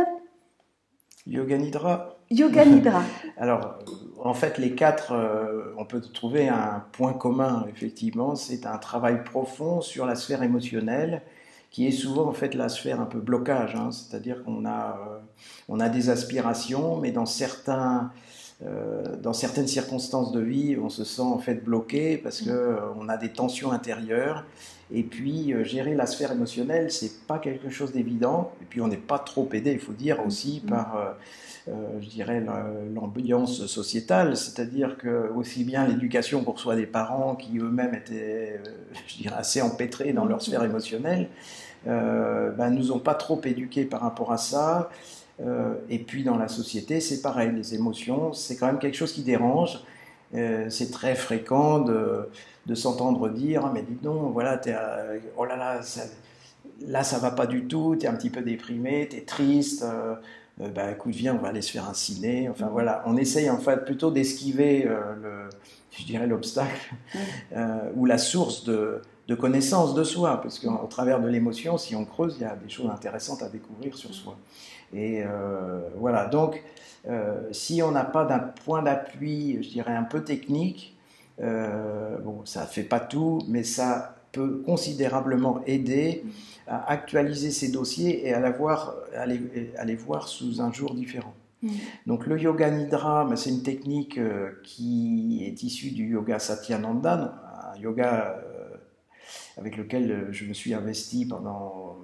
Yoga 1.27 1.57
Nidra. 1.57 2.17
Yoga 2.29 2.65
Nidra. 2.65 3.01
Alors, 3.37 3.79
en 4.23 4.33
fait, 4.33 4.57
les 4.57 4.75
quatre, 4.75 5.11
euh, 5.11 5.73
on 5.77 5.85
peut 5.85 6.01
trouver 6.01 6.47
un 6.47 6.83
point 6.91 7.13
commun, 7.13 7.65
effectivement, 7.69 8.35
c'est 8.35 8.65
un 8.65 8.77
travail 8.77 9.23
profond 9.23 9.81
sur 9.81 10.05
la 10.05 10.15
sphère 10.15 10.43
émotionnelle, 10.43 11.23
qui 11.71 11.87
est 11.87 11.91
souvent 11.91 12.27
en 12.27 12.33
fait 12.33 12.53
la 12.53 12.69
sphère 12.69 13.01
un 13.01 13.05
peu 13.05 13.19
blocage, 13.19 13.75
hein. 13.75 13.91
c'est-à-dire 13.91 14.43
qu'on 14.43 14.65
a, 14.65 14.99
euh, 15.09 15.19
on 15.67 15.79
a 15.79 15.89
des 15.89 16.09
aspirations, 16.09 16.97
mais 16.97 17.11
dans 17.11 17.25
certains, 17.25 18.11
euh, 18.63 19.15
dans 19.21 19.33
certaines 19.33 19.67
circonstances 19.67 20.31
de 20.31 20.39
vie, 20.39 20.77
on 20.81 20.89
se 20.89 21.03
sent 21.03 21.21
en 21.21 21.39
fait 21.39 21.63
bloqué 21.63 22.17
parce 22.17 22.41
que 22.41 22.77
on 22.97 23.09
a 23.09 23.17
des 23.17 23.29
tensions 23.29 23.71
intérieures 23.71 24.45
et 24.93 25.03
puis, 25.03 25.51
euh, 25.53 25.63
gérer 25.63 25.95
la 25.95 26.05
sphère 26.05 26.31
émotionnelle, 26.31 26.91
c'est 26.91 27.25
pas 27.25 27.39
quelque 27.39 27.69
chose 27.69 27.91
d'évident. 27.91 28.51
Et 28.61 28.65
puis, 28.65 28.81
on 28.81 28.87
n'est 28.87 28.97
pas 28.97 29.17
trop 29.17 29.49
aidé, 29.51 29.71
il 29.71 29.79
faut 29.79 29.93
dire, 29.93 30.23
aussi 30.25 30.61
mm. 30.63 30.69
par, 30.69 30.95
euh, 30.95 31.11
euh, 31.69 31.73
je 32.01 32.07
dirais, 32.07 32.43
l'ambiance 32.93 33.65
sociétale. 33.65 34.37
C'est-à-dire 34.37 34.97
que, 34.97 35.31
aussi 35.35 35.63
bien 35.63 35.87
l'éducation 35.87 36.43
qu'on 36.43 36.51
reçoit 36.51 36.75
des 36.75 36.85
parents 36.85 37.35
qui 37.35 37.57
eux-mêmes 37.57 37.95
étaient, 37.95 38.61
je 39.07 39.23
dirais, 39.23 39.35
assez 39.37 39.61
empêtrés 39.61 40.13
dans 40.13 40.25
leur 40.25 40.41
sphère 40.41 40.63
émotionnelle, 40.63 41.29
ben, 41.85 42.71
nous 42.71 42.91
ont 42.91 42.99
pas 42.99 43.13
trop 43.13 43.39
éduqués 43.43 43.85
par 43.85 44.01
rapport 44.01 44.31
à 44.31 44.37
ça. 44.37 44.89
Et 45.89 45.99
puis, 45.99 46.23
dans 46.23 46.37
la 46.37 46.47
société, 46.47 46.99
c'est 46.99 47.21
pareil. 47.21 47.51
Les 47.53 47.75
émotions, 47.75 48.33
c'est 48.33 48.55
quand 48.55 48.67
même 48.67 48.79
quelque 48.79 48.95
chose 48.95 49.11
qui 49.11 49.23
dérange. 49.23 49.83
c'est 50.33 50.91
très 50.91 51.15
fréquent 51.15 51.79
de 51.79 52.29
de 52.65 52.75
s'entendre 52.75 53.29
dire, 53.29 53.71
mais 53.73 53.83
dis 53.83 53.95
donc, 54.01 54.33
voilà, 54.33 54.59
es, 54.65 54.75
oh 55.37 55.45
là 55.45 55.55
là, 55.55 55.81
ça, 55.83 56.01
là 56.87 57.03
ça 57.03 57.19
va 57.19 57.31
pas 57.31 57.45
du 57.45 57.65
tout, 57.65 57.95
tu 57.99 58.05
es 58.05 58.09
un 58.09 58.15
petit 58.15 58.29
peu 58.29 58.41
déprimé, 58.41 59.07
tu 59.09 59.17
es 59.17 59.21
triste, 59.21 59.83
euh, 59.83 60.15
euh, 60.61 60.69
bah 60.69 60.91
écoute, 60.91 61.13
viens, 61.13 61.35
on 61.35 61.39
va 61.39 61.49
aller 61.49 61.61
se 61.61 61.71
faire 61.71 61.87
un 61.87 61.93
ciné. 61.93 62.49
Enfin 62.49 62.67
voilà, 62.71 63.03
on 63.05 63.17
essaye 63.17 63.49
en 63.49 63.59
fait 63.59 63.85
plutôt 63.85 64.09
d'esquiver 64.09 64.87
euh, 64.87 64.99
le, 65.21 65.49
je 65.91 66.05
dirais 66.05 66.27
l'obstacle 66.27 66.93
ou 67.95 68.05
la 68.05 68.17
source 68.17 68.63
de, 68.63 69.01
de 69.27 69.35
connaissance 69.35 69.95
de 69.95 70.03
soi, 70.03 70.41
parce 70.41 70.59
qu'au 70.59 70.87
travers 70.89 71.19
de 71.19 71.27
l'émotion, 71.27 71.77
si 71.77 71.95
on 71.95 72.05
creuse, 72.05 72.35
il 72.39 72.43
y 72.43 72.45
a 72.45 72.55
des 72.55 72.69
choses 72.69 72.89
intéressantes 72.89 73.41
à 73.41 73.49
découvrir 73.49 73.95
sur 73.97 74.13
soi. 74.13 74.37
Et 74.93 75.23
voilà, 75.97 76.27
donc 76.27 76.63
si 77.51 77.81
on 77.81 77.91
n'a 77.91 78.05
pas 78.05 78.23
d'un 78.25 78.39
point 78.39 78.83
d'appui, 78.83 79.63
je 79.63 79.69
dirais 79.69 79.95
un 79.95 80.03
peu 80.03 80.23
technique, 80.23 80.95
euh, 81.41 82.17
bon, 82.19 82.41
ça 82.45 82.61
ne 82.61 82.67
fait 82.67 82.83
pas 82.83 82.99
tout, 82.99 83.41
mais 83.47 83.63
ça 83.63 84.15
peut 84.31 84.61
considérablement 84.65 85.61
aider 85.65 86.23
à 86.67 86.89
actualiser 86.91 87.51
ces 87.51 87.71
dossiers 87.71 88.27
et 88.27 88.33
à, 88.33 88.49
voir, 88.51 88.95
à, 89.15 89.25
les, 89.25 89.95
voir 89.95 90.27
sous 90.27 90.61
un 90.61 90.71
jour 90.71 90.93
différent. 90.93 91.33
Mm. 91.61 91.69
Donc 92.07 92.25
le 92.27 92.39
yoga 92.39 92.69
nidra, 92.69 93.29
c'est 93.35 93.49
une 93.49 93.63
technique 93.63 94.17
euh, 94.17 94.51
qui 94.63 95.43
est 95.45 95.63
issue 95.63 95.91
du 95.91 96.09
yoga 96.09 96.39
satyananda, 96.39 97.35
un 97.73 97.79
yoga 97.79 98.41
avec 99.57 99.77
lequel 99.77 100.27
je 100.31 100.45
me 100.45 100.53
suis 100.53 100.73
investi 100.73 101.25
pendant 101.25 101.97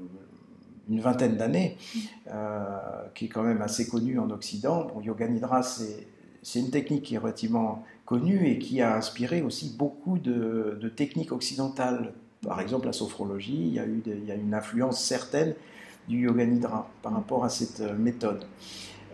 une 0.89 0.99
vingtaine 0.99 1.37
d'années, 1.37 1.77
qui 3.13 3.25
est 3.25 3.29
quand 3.29 3.43
même 3.43 3.61
assez 3.61 3.87
connu 3.87 4.19
en 4.19 4.29
Occident. 4.29 4.87
Bon, 4.93 5.01
Yoga 5.01 5.27
Nidra, 5.27 5.61
c'est 5.63 6.59
une 6.59 6.69
technique 6.69 7.03
qui 7.03 7.15
est 7.15 7.17
relativement 7.17 7.83
connue 8.05 8.47
et 8.47 8.59
qui 8.59 8.81
a 8.81 8.95
inspiré 8.95 9.41
aussi 9.41 9.75
beaucoup 9.77 10.17
de, 10.17 10.91
techniques 10.95 11.31
occidentales. 11.31 12.13
Par 12.41 12.59
exemple, 12.59 12.87
la 12.87 12.93
sophrologie, 12.93 13.67
il 13.67 13.73
y 13.73 13.79
a 13.79 13.85
eu 13.85 14.03
a 14.29 14.35
une 14.35 14.53
influence 14.53 15.01
certaine 15.03 15.53
du 16.07 16.21
Yoga 16.21 16.45
Nidra 16.45 16.89
par 17.03 17.13
rapport 17.13 17.45
à 17.45 17.49
cette 17.49 17.81
méthode. 17.97 18.45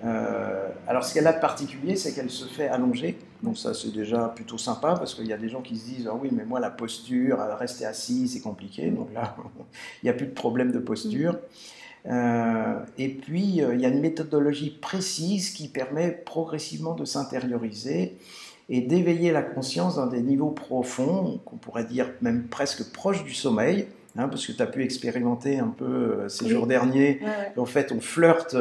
Euh, 0.05 0.67
alors, 0.87 1.03
ce 1.03 1.13
qu'elle 1.13 1.27
a 1.27 1.33
de 1.33 1.39
particulier, 1.39 1.95
c'est 1.95 2.13
qu'elle 2.13 2.29
se 2.29 2.45
fait 2.45 2.67
allonger. 2.67 3.17
Donc, 3.41 3.57
ça, 3.57 3.73
c'est 3.73 3.91
déjà 3.91 4.31
plutôt 4.35 4.57
sympa 4.57 4.95
parce 4.97 5.15
qu'il 5.15 5.27
y 5.27 5.33
a 5.33 5.37
des 5.37 5.49
gens 5.49 5.61
qui 5.61 5.75
se 5.77 5.85
disent 5.85 6.09
Ah 6.11 6.15
oui, 6.15 6.29
mais 6.31 6.45
moi, 6.45 6.59
la 6.59 6.69
posture, 6.69 7.39
rester 7.59 7.85
assis, 7.85 8.27
c'est 8.27 8.41
compliqué. 8.41 8.89
Donc 8.89 9.13
là, 9.13 9.35
il 10.03 10.05
n'y 10.05 10.09
a 10.09 10.13
plus 10.13 10.27
de 10.27 10.33
problème 10.33 10.71
de 10.71 10.79
posture. 10.79 11.35
Euh, 12.05 12.79
et 12.97 13.09
puis, 13.09 13.61
euh, 13.61 13.75
il 13.75 13.81
y 13.81 13.85
a 13.85 13.89
une 13.89 13.99
méthodologie 13.99 14.69
précise 14.69 15.49
qui 15.49 15.67
permet 15.67 16.11
progressivement 16.11 16.93
de 16.93 17.03
s'intérioriser 17.03 18.17
et 18.69 18.81
d'éveiller 18.81 19.31
la 19.31 19.41
conscience 19.41 19.95
dans 19.95 20.07
des 20.07 20.21
niveaux 20.21 20.51
profonds, 20.51 21.39
qu'on 21.45 21.57
pourrait 21.57 21.85
dire 21.85 22.09
même 22.21 22.47
presque 22.47 22.91
proches 22.91 23.23
du 23.23 23.33
sommeil. 23.33 23.87
Hein, 24.19 24.29
parce 24.29 24.47
que 24.47 24.51
tu 24.51 24.61
as 24.63 24.65
pu 24.65 24.83
expérimenter 24.83 25.59
un 25.59 25.67
peu 25.67 26.27
ces 26.27 26.49
jours 26.49 26.65
derniers. 26.65 27.19
En 27.55 27.65
fait, 27.65 27.91
on 27.91 27.99
flirte 27.99 28.57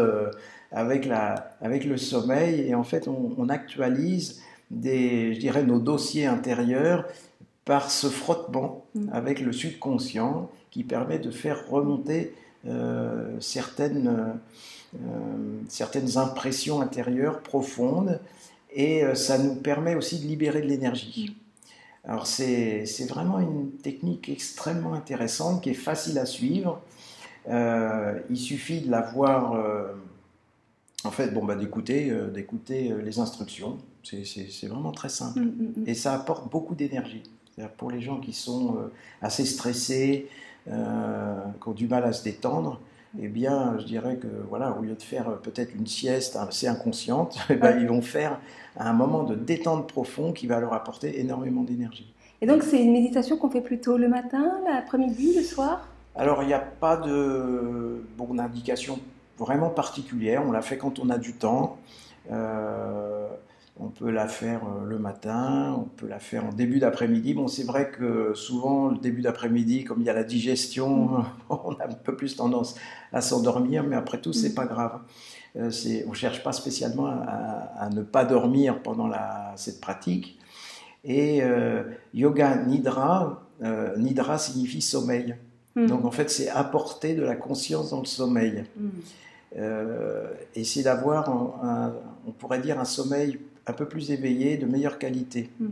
avec, 0.77 1.07
la, 1.07 1.57
avec 1.63 1.87
le 1.87 1.97
sommeil 1.97 2.61
et 2.61 2.75
en 2.75 2.85
fait 2.85 3.09
on, 3.09 3.49
actualise 3.49 4.43
des, 4.71 5.33
je 5.33 5.41
dirais, 5.41 5.63
nos 5.63 5.79
dossiers 5.79 6.27
intérieurs 6.27 7.07
par 7.65 7.91
ce 7.91 8.09
frottement 8.09 8.85
mm. 8.95 9.09
avec 9.11 9.41
le 9.41 9.53
subconscient 9.53 10.51
qui 10.71 10.85
permet 10.85 11.19
de 11.19 11.31
faire 11.31 11.67
remonter 11.71 12.35
euh, 12.67 13.41
certaines, 13.41 14.37
euh, 14.97 14.99
certaines 15.69 16.19
impressions 16.19 16.83
intérieures 16.83 17.41
profondes 17.41 18.21
et 18.71 19.03
euh, 19.03 19.15
ça 19.15 19.39
nous 19.39 19.55
permet 19.55 19.95
aussi 19.95 20.19
de 20.19 20.27
libérer 20.27 20.61
de 20.61 20.67
l'énergie. 20.67 21.39
Mm. 22.05 22.11
Alors 22.11 22.27
c'est 22.27 22.85
vraiment 23.09 23.39
une 23.39 23.71
technique 23.83 24.29
extrêmement 24.29 24.93
intéressante 24.93 25.63
qui 25.63 25.71
est 25.71 25.75
facile 25.75 26.19
à 26.19 26.27
suivre. 26.27 26.83
il 27.49 28.37
suffit 28.37 28.83
de 28.83 28.91
la 28.91 29.01
voir 29.01 29.57
en 31.07 31.11
fait, 31.11 31.33
bon, 31.33 31.45
bah, 31.45 31.55
d'écouter, 31.55 32.11
euh, 32.11 32.29
d'écouter 32.29 32.91
euh, 32.91 33.01
les 33.01 33.19
instructions. 33.19 33.79
C'est 34.03 34.69
vraiment 34.69 34.93
très 34.93 35.09
simple. 35.09 35.41
Mm, 35.41 35.45
mm, 35.45 35.73
mm. 35.83 35.85
Et 35.89 35.95
ça 35.95 36.15
apporte 36.15 36.51
beaucoup 36.51 36.75
d'énergie. 36.75 37.23
Pour 37.79 37.91
les 37.91 38.03
gens 38.03 38.21
qui 38.21 38.35
sont 38.35 38.77
euh, 38.77 38.93
assez 39.23 39.47
stressés, 39.47 40.29
qui 40.67 40.73
ont 41.69 41.73
du 41.73 41.87
mal 41.87 42.05
à 42.05 42.13
se 42.13 42.25
détendre, 42.25 42.81
eh 43.19 43.29
bien, 43.29 43.77
je 43.79 43.85
dirais 43.85 44.17
que, 44.17 44.27
voilà, 44.49 44.77
au 44.77 44.83
lieu 44.83 44.95
de 44.95 45.03
faire 45.03 45.39
peut-être 45.39 45.75
une 45.75 45.87
sieste 45.87 46.37
assez 46.37 46.67
inconsciente, 46.67 47.39
eh 47.51 47.55
ben, 47.55 47.79
ils 47.81 47.87
vont 47.87 48.03
faire 48.03 48.41
un 48.77 48.93
moment 48.93 49.23
de 49.23 49.35
détente 49.37 49.89
profond 49.89 50.33
qui 50.33 50.49
va 50.49 50.61
leur 50.61 50.75
apporter 50.75 51.21
énormément 51.21 51.63
d'énergie. 51.63 52.13
Et 52.43 52.47
donc, 52.47 52.63
c'est 52.63 52.83
une 52.83 52.93
méditation 52.93 53.39
qu'on 53.39 53.49
fait 53.49 53.61
plutôt 53.61 53.97
le 53.97 54.09
matin, 54.09 54.59
l'après-midi, 54.67 55.35
le 55.37 55.43
soir? 55.43 55.89
Alors, 56.15 56.43
il 56.43 56.49
n'y 56.49 56.55
a 56.55 56.59
pas 56.59 56.97
de 56.97 58.05
bon, 58.19 58.39
indication 58.39 58.99
vraiment 59.39 59.71
particulière. 59.71 60.43
On 60.47 60.53
la 60.53 60.63
fait 60.63 60.79
quand 60.79 60.99
on 60.99 61.11
a 61.11 61.19
du 61.19 61.35
temps. 61.35 61.79
Euh, 62.31 63.29
on 63.79 63.89
peut 63.89 64.11
la 64.11 64.27
faire 64.27 64.63
euh, 64.65 64.87
le 64.87 64.99
matin, 64.99 65.77
on 65.79 65.85
peut 65.85 66.09
la 66.09 66.19
faire 66.19 66.47
en 66.47 66.53
début 66.53 66.79
d'après-midi. 66.79 67.35
Bon, 67.35 67.47
c'est 67.47 67.65
vrai 67.65 67.91
que 67.91 68.33
souvent, 68.35 68.89
le 68.89 68.99
début 68.99 69.21
d'après-midi, 69.21 69.85
comme 69.85 70.01
il 70.01 70.07
y 70.07 70.11
a 70.11 70.15
la 70.15 70.25
digestion, 70.25 71.25
on 71.51 71.75
a 71.75 71.85
un 71.85 71.93
peu 71.93 72.17
plus 72.17 72.37
tendance 72.37 72.77
à 73.13 73.21
s'endormir, 73.21 73.85
mais 73.85 73.97
après 73.97 74.21
tout, 74.21 74.33
c'est 74.33 74.51
mm. 74.51 74.55
pas 74.55 74.65
grave. 74.65 75.01
Euh, 75.57 75.71
on 76.07 76.11
ne 76.11 76.15
cherche 76.15 76.43
pas 76.43 76.53
spécialement 76.53 77.07
à, 77.07 77.89
ne 77.91 78.03
pas 78.03 78.25
dormir 78.25 78.83
pendant 78.83 79.07
la, 79.07 79.53
cette 79.57 79.81
pratique. 79.81 80.39
Et 81.05 81.41
yoga 82.13 82.57
nidra, 82.65 83.45
nidra 83.97 84.39
signifie 84.39 84.83
sommeil. 84.83 85.37
Mm. 85.77 85.87
Donc 85.87 86.05
en 86.05 86.11
fait, 86.11 86.29
c'est 86.31 86.49
apporter 86.49 87.15
de 87.15 87.23
la 87.23 87.37
conscience 87.37 87.91
dans 87.91 88.01
le 88.01 88.07
sommeil 88.07 88.65
euh, 89.57 90.27
essayer 90.55 90.85
d'avoir, 90.85 91.29
on 92.27 92.33
pourrait 92.33 92.61
dire, 92.61 92.81
un 92.81 92.85
sommeil 92.85 93.39
un 93.67 93.73
peu 93.73 93.87
plus 93.87 94.11
éveillé, 94.11 94.57
de 94.57 94.67
meilleure 94.67 94.99
qualité. 94.99 95.51
Mm. 95.61 95.67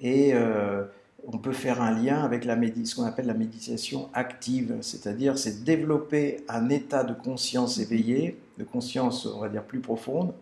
Et 0.00 0.34
euh, 0.34 0.84
on 1.32 1.38
peut 1.38 1.52
faire 1.52 1.80
un 1.80 1.90
lien 1.90 2.22
avec 2.22 2.44
la 2.44 2.56
ce 2.84 2.94
qu'on 2.94 3.04
appelle 3.04 3.26
la 3.26 3.34
méditation 3.34 4.08
active, 4.12 4.76
c'est-à-dire 4.80 5.38
c'est 5.38 5.64
développer 5.64 6.44
un 6.48 6.68
état 6.68 7.04
de 7.04 7.14
conscience 7.14 7.78
éveillée, 7.78 8.38
de 8.58 8.64
conscience, 8.64 9.26
on 9.26 9.40
va 9.40 9.48
dire, 9.48 9.62
plus 9.62 9.80
profonde. 9.80 10.32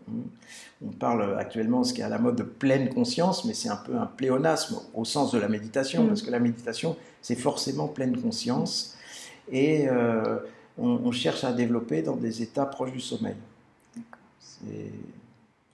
On 0.85 0.91
parle 0.91 1.39
actuellement, 1.39 1.85
ce 1.85 1.95
qui 1.95 2.01
est 2.01 2.05
à 2.05 2.09
la 2.09 2.19
mode, 2.19 2.37
de 2.37 2.43
pleine 2.43 2.93
conscience, 2.93 3.45
mais 3.45 3.55
c'est 3.55 3.69
un 3.69 3.77
peu 3.77 3.97
un 3.97 4.07
pléonasme 4.07 4.81
au 4.95 5.05
sens 5.05 5.33
de 5.33 5.39
la 5.39 5.49
méditation, 5.49 6.05
mm. 6.05 6.09
parce 6.09 6.23
que 6.23 6.31
la 6.31 6.41
méditation, 6.41 6.97
c'est 7.21 7.37
forcément 7.37 7.89
pleine 7.89 8.21
conscience. 8.21 8.97
Et 9.51 9.89
euh, 9.89 10.39
on, 10.79 11.13
cherche 11.13 11.45
à 11.45 11.53
développer 11.53 12.03
dans 12.03 12.17
des 12.17 12.43
états 12.43 12.67
proches 12.67 12.93
du 12.93 13.01
sommeil. 13.01 13.37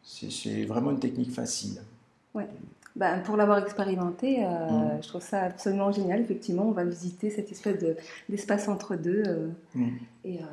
C'est 0.03 0.65
vraiment 0.65 0.91
une 0.91 1.01
technique 1.01 1.33
facile. 1.33 1.81
Ouais. 2.35 2.47
Ben, 2.99 3.21
pour 3.21 3.37
l'avoir 3.37 3.59
expérimenté, 3.59 4.45
euh, 4.45 4.49
mm. 4.49 5.03
je 5.03 5.09
trouve 5.09 5.23
ça 5.23 5.43
absolument 5.43 5.93
génial. 5.93 6.21
Effectivement, 6.21 6.65
on 6.65 6.73
va 6.73 6.85
visiter 6.85 7.31
cette 7.31 7.53
espèce 7.53 7.77
d'espace 8.29 8.67
entre 8.67 8.97
deux. 8.97 9.23
Euh, 9.25 9.49
mm. 9.77 9.89
et, 10.25 10.39
euh, 10.39 10.47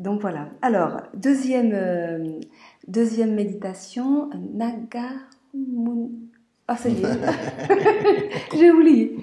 donc 0.00 0.20
voilà. 0.20 0.48
Alors, 0.60 1.02
deuxième, 1.14 2.40
deuxième 2.88 3.34
méditation, 3.34 4.30
Nagamun. 4.54 6.08
Ah, 6.72 6.76
ça 6.76 6.88
y 6.88 7.02
est. 7.02 7.06
J'ai 8.56 8.70
oublié. 8.70 9.16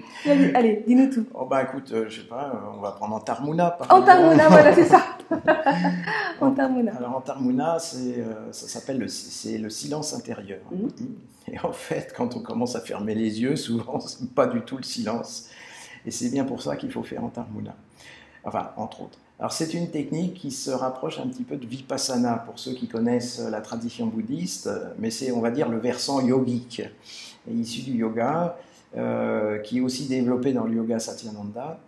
Allez, 0.54 0.84
dis-nous 0.86 1.10
tout. 1.10 1.26
Oh, 1.34 1.46
bah 1.46 1.64
écoute, 1.64 1.90
euh, 1.94 2.10
je 2.10 2.20
sais 2.20 2.28
pas, 2.28 2.52
euh, 2.54 2.76
on 2.78 2.82
va 2.82 2.92
prendre 2.92 3.16
Antarmuna. 3.16 3.72
Par 3.72 3.90
Antarmuna, 3.90 4.50
voilà, 4.50 4.76
c'est 4.76 4.84
ça. 4.84 5.02
Antarmuna. 6.42 6.94
Alors, 6.98 7.16
Antarmuna, 7.16 7.80
c'est, 7.80 8.20
euh, 8.20 8.52
ça 8.52 8.68
s'appelle 8.68 9.00
le, 9.00 9.08
c'est 9.08 9.58
le 9.60 9.70
silence 9.70 10.14
intérieur. 10.14 10.60
Mhm. 10.72 10.90
Et 11.50 11.58
en 11.62 11.72
fait, 11.72 12.14
quand 12.18 12.36
on 12.36 12.42
commence 12.42 12.76
à 12.76 12.82
fermer 12.82 13.16
les 13.16 13.42
yeux, 13.42 13.56
souvent, 13.56 14.02
c'est 14.02 14.30
pas 14.36 14.48
du 14.48 14.60
tout 14.64 14.76
le 14.76 14.84
silence. 14.84 15.50
Et 16.06 16.12
c'est 16.12 16.30
bien 16.30 16.44
pour 16.44 16.62
ça 16.62 16.76
qu'il 16.76 16.92
faut 16.92 17.04
faire 17.04 17.24
Antarmuna. 17.24 17.76
Enfin, 18.44 18.72
entre 18.76 19.04
autres. 19.04 19.20
Alors 19.40 19.52
c'est 19.52 19.74
une 19.76 19.92
technique 19.92 20.34
qui 20.34 20.50
se 20.50 20.72
rapproche 20.72 21.20
un 21.20 21.28
petit 21.28 21.44
peu 21.44 21.58
de 21.58 21.66
Vipassana 21.66 22.44
pour 22.46 22.58
ceux 22.58 22.74
qui 22.74 22.88
connaissent 22.88 23.40
la 23.40 23.62
tradition 23.62 24.08
bouddhiste, 24.08 24.70
mais 24.98 25.12
c'est 25.12 25.32
on 25.32 25.42
va 25.42 25.52
dire 25.52 25.70
le 25.70 25.78
versant 25.78 26.22
yogique 26.22 26.82
issu 27.54 27.82
du 27.82 27.94
yoga, 27.98 28.58
euh, 28.96 29.60
qui 29.60 29.78
est 29.78 29.82
aussi 29.82 30.08
développé 30.08 30.54
dans 30.54 30.64
le 30.64 30.76
yoga 30.76 31.00
Satyananda. 31.00 31.80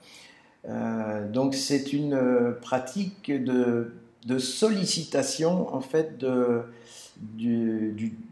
Euh, 0.68 1.30
donc 1.30 1.56
c'est 1.56 1.94
une 1.94 2.14
euh, 2.14 2.52
pratique 2.52 3.32
de, 3.32 3.94
sollicitation 4.38 5.74
en 5.74 5.82
fait 5.82 6.18
de, 6.18 6.64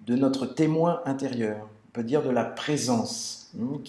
notre 0.10 0.46
témoin 0.46 1.02
intérieur, 1.06 1.68
on 1.88 1.92
peut 1.94 2.04
dire 2.04 2.24
de 2.24 2.30
la 2.30 2.44
présence, 2.44 3.52
hein, 3.60 3.80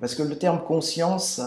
parce 0.00 0.14
que 0.14 0.22
le 0.22 0.36
terme 0.36 0.60
conscience, 0.62 1.40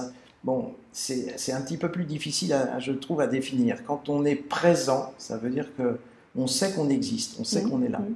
bon, 0.44 0.74
c'est 0.91 1.51
un 1.51 1.62
petit 1.62 1.77
peu 1.77 1.91
plus 1.91 2.06
difficile, 2.06 2.56
je 2.79 2.91
trouve, 2.91 3.22
à 3.22 3.27
définir. 3.27 3.84
Quand 3.86 4.10
on 4.10 4.25
est 4.25 4.36
présent, 4.36 5.13
ça 5.17 5.38
veut 5.38 5.50
dire 5.50 5.67
que 5.77 6.00
on 6.36 6.48
sait 6.48 6.72
qu'on 6.74 6.89
existe, 6.89 7.38
on 7.39 7.44
sait 7.44 7.63
mmh. 7.63 7.70
qu'on 7.70 7.82
est 7.82 7.89
là. 7.89 8.00
Mmh. 8.00 8.15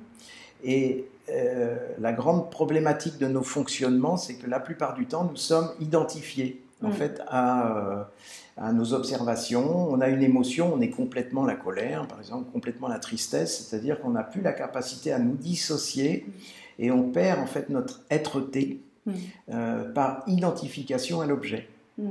Et 0.63 1.05
euh, 1.29 1.77
la 1.99 2.13
grande 2.13 2.51
problématique 2.51 3.17
de 3.17 3.27
nos 3.27 3.43
fonctionnements, 3.43 4.17
c'est 4.17 4.35
que 4.35 4.47
la 4.47 4.59
plupart 4.59 4.95
du 4.95 5.05
temps, 5.05 5.23
nous 5.23 5.37
sommes 5.37 5.69
identifiés 5.79 6.61
en 6.83 6.89
mm. 6.89 6.93
fait 6.93 7.21
euh, 7.33 8.03
à, 8.57 8.73
nos 8.73 8.93
observations. 8.93 9.89
On 9.89 10.01
a 10.01 10.09
une 10.09 10.23
émotion, 10.23 10.73
on 10.73 10.81
est 10.81 10.89
complètement 10.89 11.45
la 11.45 11.55
colère, 11.55 12.07
par 12.07 12.19
exemple, 12.19 12.51
complètement 12.51 12.87
la 12.87 12.99
tristesse, 12.99 13.65
c'est-à-dire 13.65 14.01
qu'on 14.01 14.11
n'a 14.11 14.23
plus 14.23 14.41
la 14.41 14.53
capacité 14.53 15.13
à 15.13 15.19
nous 15.19 15.35
dissocier 15.35 16.25
et 16.79 16.91
on 16.91 17.11
perd 17.11 17.39
en 17.39 17.45
fait 17.45 17.69
notre 17.69 18.01
être-té 18.09 18.81
euh, 19.53 19.91
par 19.93 20.23
identification 20.27 21.21
à 21.21 21.25
l'objet. 21.25 21.67
Mm. 22.01 22.09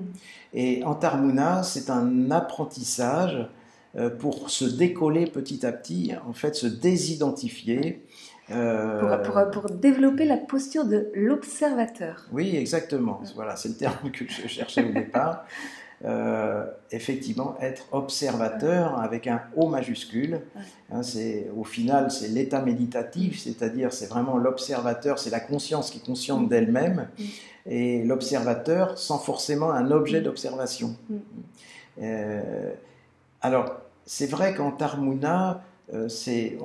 Et 0.55 0.85
Antarmuna, 0.85 1.63
c'est 1.63 1.91
un 1.91 2.31
apprentissage 2.31 3.47
pour 4.21 4.51
se 4.51 4.65
décoller 4.65 5.27
petit 5.27 5.67
à 5.67 5.73
petit, 5.73 6.13
en 6.25 6.33
fait, 6.33 6.55
se 6.55 6.69
désidentifier 6.69 8.07
euh, 8.53 9.19
pour, 9.53 9.71
développer 9.71 10.25
la 10.25 10.37
posture 10.37 10.85
de 10.85 11.11
l'observateur. 11.15 12.27
Oui, 12.33 12.57
exactement. 12.57 13.21
Voilà, 13.35 13.57
c'est 13.57 13.69
le 13.69 13.75
terme 13.75 14.11
que 14.11 14.25
je 14.29 14.49
cherchais 14.49 14.89
au 14.89 14.93
départ. 14.93 15.45
euh, 16.05 16.65
effectivement 16.91 17.57
être 17.61 17.85
observateur 17.93 18.99
avec 19.01 19.27
un 19.27 19.43
O 19.57 19.69
majuscule. 19.69 20.41
Hein, 20.91 21.03
c'est, 21.03 21.51
au 21.57 21.65
final, 21.65 22.11
c'est 22.11 22.29
l'état 22.29 22.63
méditatif, 22.63 23.39
c'est-à-dire 23.39 23.93
c'est 23.93 24.07
vraiment 24.07 24.39
l'observateur, 24.39 25.19
c'est 25.19 25.31
la 25.31 25.41
conscience 25.41 25.91
qui 25.91 25.99
est 25.99 26.05
consciente 26.05 26.49
d'elle-même, 26.49 27.09
et 27.67 28.03
l'observateur 28.05 28.99
sans 28.99 29.19
forcément 29.19 29.71
un 29.71 29.91
objet 29.91 30.21
d'observation. 30.21 30.97
Euh, 32.01 32.73
alors, 33.43 33.77
c'est 34.07 34.27
vrai 34.27 34.55
qu'en 34.55 34.73
Tarmuna, 34.73 35.63
euh, 35.93 36.09
c'est, 36.09 36.57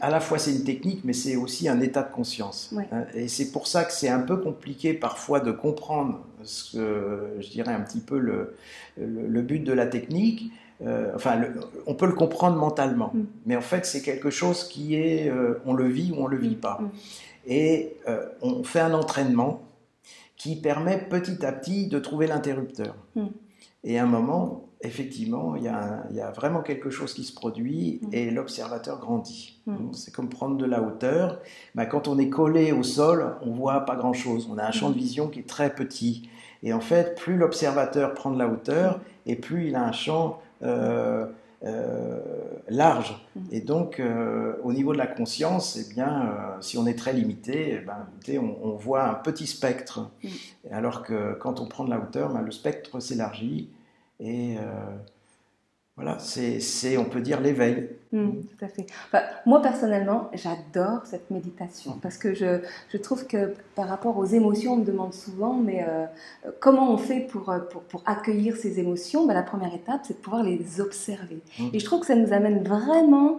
à 0.00 0.10
la 0.10 0.20
fois 0.20 0.38
c'est 0.38 0.52
une 0.52 0.64
technique, 0.64 1.00
mais 1.04 1.14
c'est 1.14 1.36
aussi 1.36 1.68
un 1.68 1.80
état 1.80 2.02
de 2.02 2.12
conscience. 2.12 2.74
Hein, 2.92 3.04
et 3.14 3.28
c'est 3.28 3.50
pour 3.50 3.66
ça 3.66 3.84
que 3.84 3.92
c'est 3.92 4.10
un 4.10 4.20
peu 4.20 4.36
compliqué 4.36 4.92
parfois 4.92 5.40
de 5.40 5.52
comprendre 5.52 6.20
ce 6.42 6.76
que 6.76 7.36
je 7.40 7.48
dirais 7.48 7.72
un 7.72 7.80
petit 7.80 8.00
peu 8.00 8.18
le, 8.18 8.56
le, 8.98 9.42
but 9.42 9.60
de 9.60 9.72
la 9.72 9.86
technique. 9.86 10.52
Euh, 10.84 11.12
enfin, 11.14 11.40
on 11.86 11.94
peut 11.94 12.06
le 12.06 12.12
comprendre 12.12 12.56
mentalement, 12.56 13.12
mm. 13.14 13.24
mais 13.46 13.56
en 13.56 13.62
fait 13.62 13.86
c'est 13.86 14.02
quelque 14.02 14.30
chose 14.30 14.64
qui 14.64 14.96
est, 14.96 15.32
on 15.64 15.72
le 15.72 15.88
vit 15.88 16.12
ou 16.12 16.22
on 16.22 16.26
le 16.26 16.36
vit 16.36 16.56
mm. 16.56 16.60
pas. 16.60 16.78
Mm. 16.80 16.90
Et 17.46 17.96
on 18.42 18.62
fait 18.62 18.80
un 18.80 18.92
entraînement 18.92 19.62
qui 20.42 20.56
permet 20.56 20.98
petit 20.98 21.46
à 21.46 21.52
petit 21.52 21.86
de 21.86 22.00
trouver 22.00 22.26
l'interrupteur. 22.26 22.96
Et 23.84 23.96
à 23.96 24.02
un 24.02 24.06
moment, 24.06 24.64
effectivement, 24.80 25.54
il 25.54 25.62
y, 25.62 25.68
a 25.68 26.30
vraiment 26.34 26.62
quelque 26.62 26.90
chose 26.90 27.14
qui 27.14 27.22
se 27.22 27.32
produit 27.32 28.00
mm. 28.02 28.08
et 28.10 28.30
l'observateur 28.32 28.98
grandit. 28.98 29.60
Mm. 29.66 29.92
C'est 29.92 30.12
comme 30.12 30.28
prendre 30.28 30.56
de 30.56 30.64
la 30.64 30.82
hauteur. 30.82 31.38
Bah, 31.76 31.86
quand 31.86 32.08
on 32.08 32.18
est 32.18 32.28
collé 32.28 32.72
au 32.72 32.82
sol, 32.82 33.36
on 33.42 33.52
voit 33.52 33.82
pas 33.82 33.94
grand-chose. 33.94 34.48
On 34.50 34.58
a 34.58 34.66
un 34.66 34.72
champ 34.72 34.90
de 34.90 34.96
vision 34.96 35.28
qui 35.28 35.38
est 35.38 35.48
très 35.48 35.72
petit. 35.72 36.28
Et 36.64 36.72
en 36.72 36.80
fait, 36.80 37.16
plus 37.16 37.36
l'observateur 37.36 38.12
prend 38.12 38.32
de 38.32 38.38
la 38.38 38.48
hauteur, 38.48 39.00
et 39.26 39.36
plus 39.36 39.68
il 39.68 39.76
a 39.76 39.84
un 39.84 39.92
champ 39.92 40.40
euh, 40.64 41.26
euh, 41.64 42.20
large. 42.68 43.24
Et 43.50 43.60
donc, 43.60 44.00
euh, 44.00 44.54
au 44.64 44.72
niveau 44.72 44.92
de 44.92 44.98
la 44.98 45.06
conscience, 45.06 45.76
eh 45.76 45.94
bien, 45.94 46.34
si 46.60 46.76
on 46.76 46.86
est 46.86 46.98
très 46.98 47.12
limité, 47.12 47.78
eh 47.80 47.84
ben, 47.84 48.06
on, 48.40 48.68
on, 48.68 48.74
voit 48.74 49.04
un 49.08 49.14
petit 49.14 49.46
spectre. 49.46 50.10
Alors 50.70 51.02
que 51.02 51.34
quand 51.34 51.60
on 51.60 51.66
prend 51.66 51.84
de 51.84 51.90
la 51.90 51.98
hauteur, 51.98 52.32
ben, 52.32 52.42
le 52.42 52.50
spectre 52.50 53.00
s'élargit 53.00 53.70
et 54.22 54.56
euh, 54.58 54.62
voilà, 55.96 56.18
c'est, 56.18 56.96
on 56.96 57.04
peut 57.04 57.20
dire, 57.20 57.38
l'éveil. 57.40 57.90
Hmm, 58.12 58.40
tout 58.40 58.64
à 58.64 58.68
fait. 58.68 58.86
moi, 59.44 59.60
personnellement, 59.60 60.30
j'adore 60.32 61.04
cette 61.04 61.30
méditation 61.30 61.98
parce 62.00 62.16
que 62.16 62.34
je, 62.34 62.60
je, 62.90 62.96
trouve 62.96 63.26
que 63.26 63.54
par 63.74 63.88
rapport 63.88 64.16
aux 64.16 64.24
émotions, 64.24 64.72
on 64.74 64.76
me 64.78 64.84
demande 64.86 65.12
souvent, 65.12 65.52
mais 65.52 65.84
euh, 65.86 66.06
comment 66.60 66.92
on 66.92 66.96
fait 66.96 67.20
pour, 67.20 67.50
euh, 67.50 67.58
pour, 67.58 67.82
pour 67.82 68.02
accueillir 68.06 68.56
ces 68.56 68.80
émotions? 68.80 69.26
Ben, 69.26 69.34
La 69.34 69.42
première 69.42 69.74
étape, 69.74 70.00
c'est 70.04 70.14
de 70.14 70.18
pouvoir 70.18 70.42
les 70.42 70.80
observer. 70.80 71.42
Hmm. 71.58 71.68
Et 71.74 71.78
je 71.78 71.84
trouve 71.84 72.00
que 72.00 72.06
ça 72.06 72.14
nous 72.14 72.32
amène 72.32 72.62
vraiment 72.62 73.38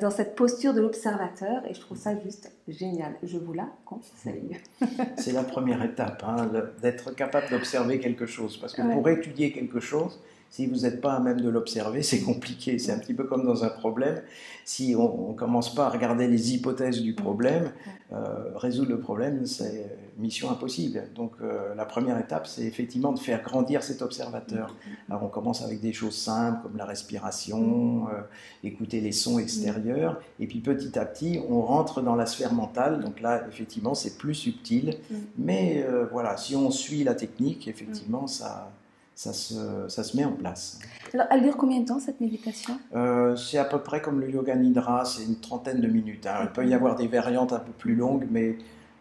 dans 0.00 0.12
cette 0.12 0.36
posture 0.36 0.74
de 0.74 0.80
l'observateur 0.80 1.66
et 1.68 1.74
je 1.74 1.80
trouve 1.80 1.98
ça 1.98 2.12
juste 2.22 2.52
génial. 2.68 3.14
Je 3.24 3.36
vous 3.36 3.52
la 3.52 3.66
conseille. 3.84 4.56
c'est 5.18 5.32
la 5.32 5.42
première 5.42 5.82
étape, 5.82 6.22
hein, 6.24 6.48
d'être 6.80 7.12
capable 7.16 7.50
d'observer 7.50 7.98
quelque 7.98 8.26
chose. 8.26 8.56
Parce 8.58 8.74
que 8.74 8.82
pour 8.82 9.08
étudier 9.08 9.50
quelque 9.50 9.80
chose, 9.80 10.20
si 10.50 10.66
vous 10.66 10.80
n'êtes 10.80 11.00
pas 11.00 11.14
à 11.14 11.20
même 11.20 11.40
de 11.40 11.48
l'observer, 11.48 12.02
c'est 12.02 12.20
compliqué. 12.20 12.78
C'est 12.78 12.92
un 12.92 12.98
petit 12.98 13.14
peu 13.14 13.24
comme 13.24 13.44
dans 13.44 13.64
un 13.64 13.68
problème. 13.68 14.22
Si 14.64 14.94
on 14.96 15.32
ne 15.32 15.36
commence 15.36 15.74
pas 15.74 15.86
à 15.86 15.90
regarder 15.90 16.26
les 16.28 16.54
hypothèses 16.54 17.02
du 17.02 17.14
problème, 17.14 17.72
euh, 18.12 18.56
résoudre 18.56 18.90
le 18.90 19.00
problème, 19.00 19.46
c'est 19.46 19.98
mission 20.18 20.50
impossible. 20.50 21.08
Donc 21.14 21.32
euh, 21.40 21.74
la 21.74 21.84
première 21.84 22.18
étape, 22.18 22.46
c'est 22.46 22.62
effectivement 22.62 23.12
de 23.12 23.18
faire 23.18 23.42
grandir 23.42 23.82
cet 23.82 24.00
observateur. 24.02 24.74
Alors 25.08 25.24
on 25.24 25.28
commence 25.28 25.62
avec 25.62 25.80
des 25.80 25.92
choses 25.92 26.16
simples 26.16 26.62
comme 26.62 26.76
la 26.76 26.84
respiration, 26.84 28.08
euh, 28.08 28.22
écouter 28.64 29.00
les 29.00 29.12
sons 29.12 29.38
extérieurs, 29.38 30.20
et 30.40 30.46
puis 30.46 30.60
petit 30.60 30.98
à 30.98 31.04
petit, 31.04 31.40
on 31.48 31.60
rentre 31.60 32.00
dans 32.00 32.16
la 32.16 32.26
sphère 32.26 32.54
mentale. 32.54 33.00
Donc 33.00 33.20
là, 33.20 33.44
effectivement, 33.48 33.94
c'est 33.94 34.16
plus 34.16 34.34
subtil. 34.34 34.96
Mais 35.36 35.86
voilà, 36.10 36.36
si 36.36 36.56
on 36.56 36.70
suit 36.70 37.04
la 37.04 37.14
technique, 37.14 37.68
effectivement, 37.68 38.26
ça 38.26 38.70
ça 39.16 39.32
se, 39.32 39.54
ça 39.88 40.04
se, 40.04 40.14
met 40.14 40.24
en 40.24 40.32
place. 40.32 40.78
Alors, 41.14 41.26
elle 41.30 41.42
dure 41.42 41.56
combien 41.56 41.80
de 41.80 41.86
temps 41.86 41.98
cette 41.98 42.20
méditation? 42.20 42.78
Euh, 42.94 43.34
C'est 43.34 43.56
à 43.56 43.64
peu 43.64 43.80
près 43.80 44.02
comme 44.02 44.20
le 44.20 44.30
yoga 44.30 44.54
nidra, 44.54 45.06
c'est 45.06 45.24
une 45.24 45.40
trentaine 45.40 45.80
de 45.80 45.88
minutes. 45.88 46.26
Hein. 46.26 46.40
Il 46.42 46.50
peut 46.50 46.66
y 46.66 46.74
avoir 46.74 46.96
des 46.96 47.08
variantes 47.08 47.54
un 47.54 47.58
peu 47.58 47.72
plus 47.72 47.94
longues, 47.94 48.26
mais 48.30 48.58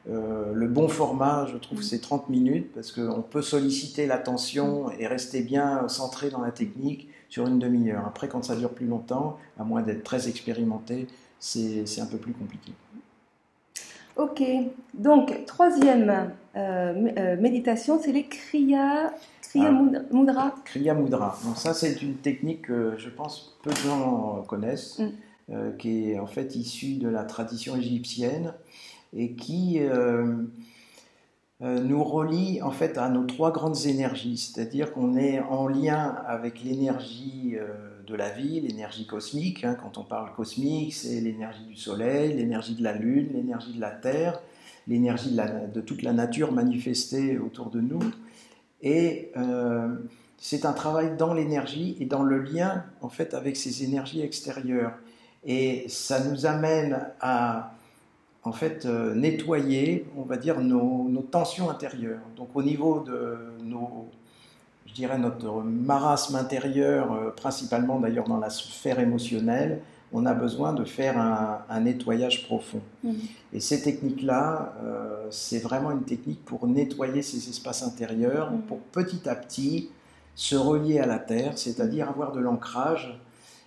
euh, 0.09 0.53
le 0.53 0.67
bon 0.67 0.87
format, 0.87 1.47
je 1.51 1.57
trouve, 1.57 1.83
c'est 1.83 1.99
30 1.99 2.29
minutes 2.29 2.71
parce 2.73 2.93
qu'on 2.93 3.21
peut 3.21 3.41
solliciter 3.41 4.07
l'attention 4.07 4.89
et 4.97 5.05
rester 5.05 5.41
bien 5.41 5.89
centré 5.89 6.29
dans 6.29 6.41
la 6.41 6.51
technique 6.51 7.09
sur 7.27 7.45
une 7.45 7.59
demi-heure. 7.59 8.05
Après, 8.07 8.29
quand 8.29 8.45
ça 8.45 8.55
dure 8.55 8.69
plus 8.69 8.87
longtemps, 8.87 9.37
à 9.59 9.65
moins 9.65 9.81
d'être 9.81 10.05
très 10.05 10.29
expérimenté, 10.29 11.07
c'est 11.39 11.99
un 11.99 12.05
peu 12.05 12.17
plus 12.17 12.31
compliqué. 12.31 12.71
Ok, 14.15 14.41
donc 14.93 15.45
troisième 15.45 16.31
euh, 16.55 17.35
méditation, 17.35 17.99
c'est 18.01 18.13
les 18.13 18.23
kriyas 18.23 19.11
Kriya 19.55 19.69
ah. 19.69 20.13
Mudra. 20.13 20.55
Kriya 20.65 20.93
Mudra. 20.93 21.37
Donc 21.45 21.57
ça, 21.57 21.73
c'est 21.73 22.01
une 22.01 22.15
technique 22.15 22.63
que 22.63 22.95
je 22.97 23.09
pense 23.09 23.57
peu 23.63 23.71
de 23.71 23.77
gens 23.77 24.43
connaissent, 24.47 24.99
mm. 24.99 25.09
euh, 25.51 25.71
qui 25.77 26.11
est 26.11 26.19
en 26.19 26.27
fait 26.27 26.55
issue 26.55 26.95
de 26.95 27.07
la 27.07 27.23
tradition 27.23 27.75
égyptienne 27.75 28.53
et 29.13 29.31
qui 29.33 29.79
euh, 29.79 30.43
euh, 31.61 31.79
nous 31.79 32.03
relie 32.03 32.61
en 32.61 32.71
fait 32.71 32.97
à 32.97 33.09
nos 33.09 33.23
trois 33.23 33.51
grandes 33.51 33.85
énergies. 33.85 34.37
C'est-à-dire 34.37 34.91
qu'on 34.91 35.15
est 35.15 35.39
en 35.39 35.67
lien 35.67 36.17
avec 36.27 36.61
l'énergie 36.61 37.55
de 38.05 38.15
la 38.15 38.29
vie, 38.29 38.59
l'énergie 38.59 39.07
cosmique. 39.07 39.63
Hein. 39.63 39.77
Quand 39.81 39.97
on 39.97 40.03
parle 40.03 40.33
cosmique, 40.35 40.93
c'est 40.93 41.21
l'énergie 41.21 41.63
du 41.63 41.77
Soleil, 41.77 42.33
l'énergie 42.33 42.75
de 42.75 42.83
la 42.83 42.93
Lune, 42.93 43.29
l'énergie 43.33 43.73
de 43.73 43.79
la 43.79 43.91
Terre, 43.91 44.41
l'énergie 44.85 45.31
de, 45.31 45.73
de 45.73 45.81
toute 45.81 46.01
la 46.01 46.11
nature 46.11 46.51
manifestée 46.51 47.39
autour 47.39 47.69
de 47.69 47.79
nous. 47.79 48.01
Et 48.81 49.31
euh, 49.37 49.95
c'est 50.37 50.65
un 50.65 50.73
travail 50.73 51.15
dans 51.17 51.33
l'énergie 51.33 51.97
et 51.99 52.05
dans 52.05 52.23
le 52.23 52.39
lien 52.39 52.83
en 53.01 53.09
fait 53.09 53.33
avec 53.33 53.55
ces 53.57 53.83
énergies 53.83 54.21
extérieures. 54.21 54.93
Et 55.43 55.85
ça 55.87 56.19
nous 56.23 56.45
amène 56.45 57.07
à 57.19 57.71
en 58.45 58.51
fait 58.51 58.85
euh, 58.85 59.15
nettoyer, 59.15 60.05
on 60.15 60.21
va 60.21 60.37
dire, 60.37 60.61
nos, 60.61 61.09
tensions 61.31 61.69
intérieures. 61.69 62.21
Donc 62.37 62.49
au 62.53 62.61
niveau 62.61 62.99
de 62.99 63.37
nos, 63.63 64.07
je 64.85 64.93
dirais 64.93 65.17
notre 65.17 65.63
marasme 65.63 66.35
intérieur, 66.35 67.11
euh, 67.11 67.31
principalement 67.31 67.99
d'ailleurs 67.99 68.27
dans 68.27 68.37
la 68.37 68.51
sphère 68.51 68.99
émotionnelle, 68.99 69.81
on 70.15 70.25
a 70.25 70.33
besoin 70.33 70.71
de 70.71 70.85
faire 70.85 71.17
un, 71.19 71.79
nettoyage 71.81 72.45
profond. 72.45 72.79
Mmh. 73.03 73.11
Et 73.53 73.59
ces 73.59 73.81
techniques-là, 73.81 74.73
euh, 74.81 75.27
c'est 75.29 75.59
vraiment 75.59 75.91
une 75.91 76.03
technique 76.03 76.43
pour 76.45 76.67
nettoyer 76.67 77.21
ces 77.21 77.49
espaces 77.49 77.83
intérieurs, 77.83 78.51
mmh. 78.51 78.61
pour 78.61 78.79
petit 78.79 79.27
à 79.27 79.35
petit 79.35 79.89
se 80.33 80.55
relier 80.55 80.99
à 80.99 81.05
la 81.05 81.19
terre, 81.19 81.57
c'est-à-dire 81.57 82.09
avoir 82.09 82.31
de 82.31 82.39
l'ancrage. 82.39 83.19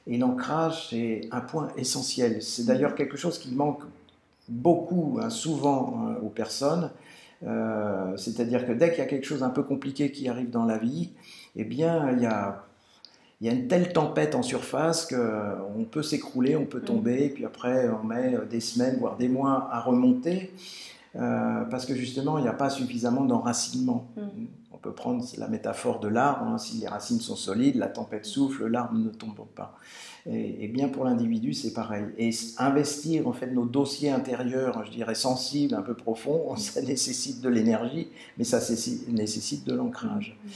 Et 0.07 0.17
l'ancrage, 0.17 0.89
c'est 0.89 1.29
un 1.33 1.41
point 1.41 1.69
essentiel. 1.77 2.43
C'est 2.43 2.65
d'ailleurs 2.65 2.95
quelque 2.95 3.19
chose 3.19 3.39
qui 3.39 3.55
manque 3.55 3.83
beaucoup, 4.49 5.19
hein, 5.23 5.29
souvent, 5.29 6.01
hein, 6.01 6.17
aux 6.23 6.31
personnes. 6.31 6.91
Euh, 7.47 8.17
c'est-à-dire 8.17 8.67
que 8.67 8.73
dès 8.73 8.89
qu'il 8.89 9.01
y 9.01 9.03
a 9.03 9.07
quelque 9.07 9.27
chose 9.27 9.43
un 9.43 9.51
peu 9.51 9.63
compliqué 9.63 10.11
qui 10.11 10.31
arrive 10.31 10.49
dans 10.49 10.65
la 10.65 10.79
vie, 10.79 11.11
eh 11.57 11.65
bien, 11.65 12.11
il 12.13 12.23
y 12.23 12.27
a 12.27 12.65
il 13.41 13.47
y 13.47 13.51
a 13.51 13.53
une 13.53 13.69
telle 13.69 13.93
tempête 13.93 14.35
en 14.35 14.43
surface 14.43 15.07
qu'on 15.07 15.85
peut 15.85 16.03
s'écrouler, 16.03 16.57
on 16.57 16.67
peut 16.67 16.81
tomber, 16.81 17.27
et 17.27 17.29
puis 17.29 17.45
après 17.45 17.89
on 17.89 18.05
met 18.05 18.37
des 18.51 18.61
semaines, 18.61 18.99
voire 18.99 19.17
des 19.17 19.29
mois 19.29 19.69
à 19.71 19.81
remonter, 19.81 20.53
euh, 21.15 21.65
parce 21.65 21.87
que 21.87 21.95
justement 21.95 22.39
il 22.39 22.43
n'y 22.43 22.49
a 22.49 22.53
pas 22.53 22.71
suffisamment 22.71 23.25
d'enracinement. 23.25 24.09
Mm. 24.17 24.47
On 24.73 24.77
peut 24.77 24.93
prendre 24.93 25.25
la 25.39 25.49
métaphore 25.49 26.01
de 26.01 26.09
l'arbre, 26.09 26.47
hein. 26.47 26.59
si 26.59 26.79
les 26.79 26.89
racines 26.89 27.21
sont 27.21 27.37
solides, 27.37 27.77
la 27.77 27.89
tempête 27.89 28.25
souffle, 28.25 28.67
l'arbre 28.67 28.95
ne 28.95 29.11
tombe 29.11 29.35
pas. 29.55 29.77
Et, 30.27 30.69
bien 30.69 30.89
pour 30.89 31.05
l'individu 31.05 31.55
c'est 31.55 31.73
pareil. 31.73 32.05
Et 32.19 32.31
investir 32.59 33.29
en 33.29 33.33
fait 33.33 33.47
nos 33.47 33.65
dossiers 33.65 34.11
intérieurs, 34.11 34.85
je 34.85 34.91
dirais 34.91 35.15
sensibles, 35.15 35.75
un 35.75 35.83
peu 35.83 35.95
profonds, 35.95 36.57
ça 36.57 36.83
nécessite 36.83 37.41
de 37.41 37.49
l'énergie, 37.49 38.09
mais 38.37 38.45
ça 38.45 38.59
nécessite 39.09 39.65
de 39.65 39.75
l'ancrage. 39.75 40.37
Mm. 40.45 40.49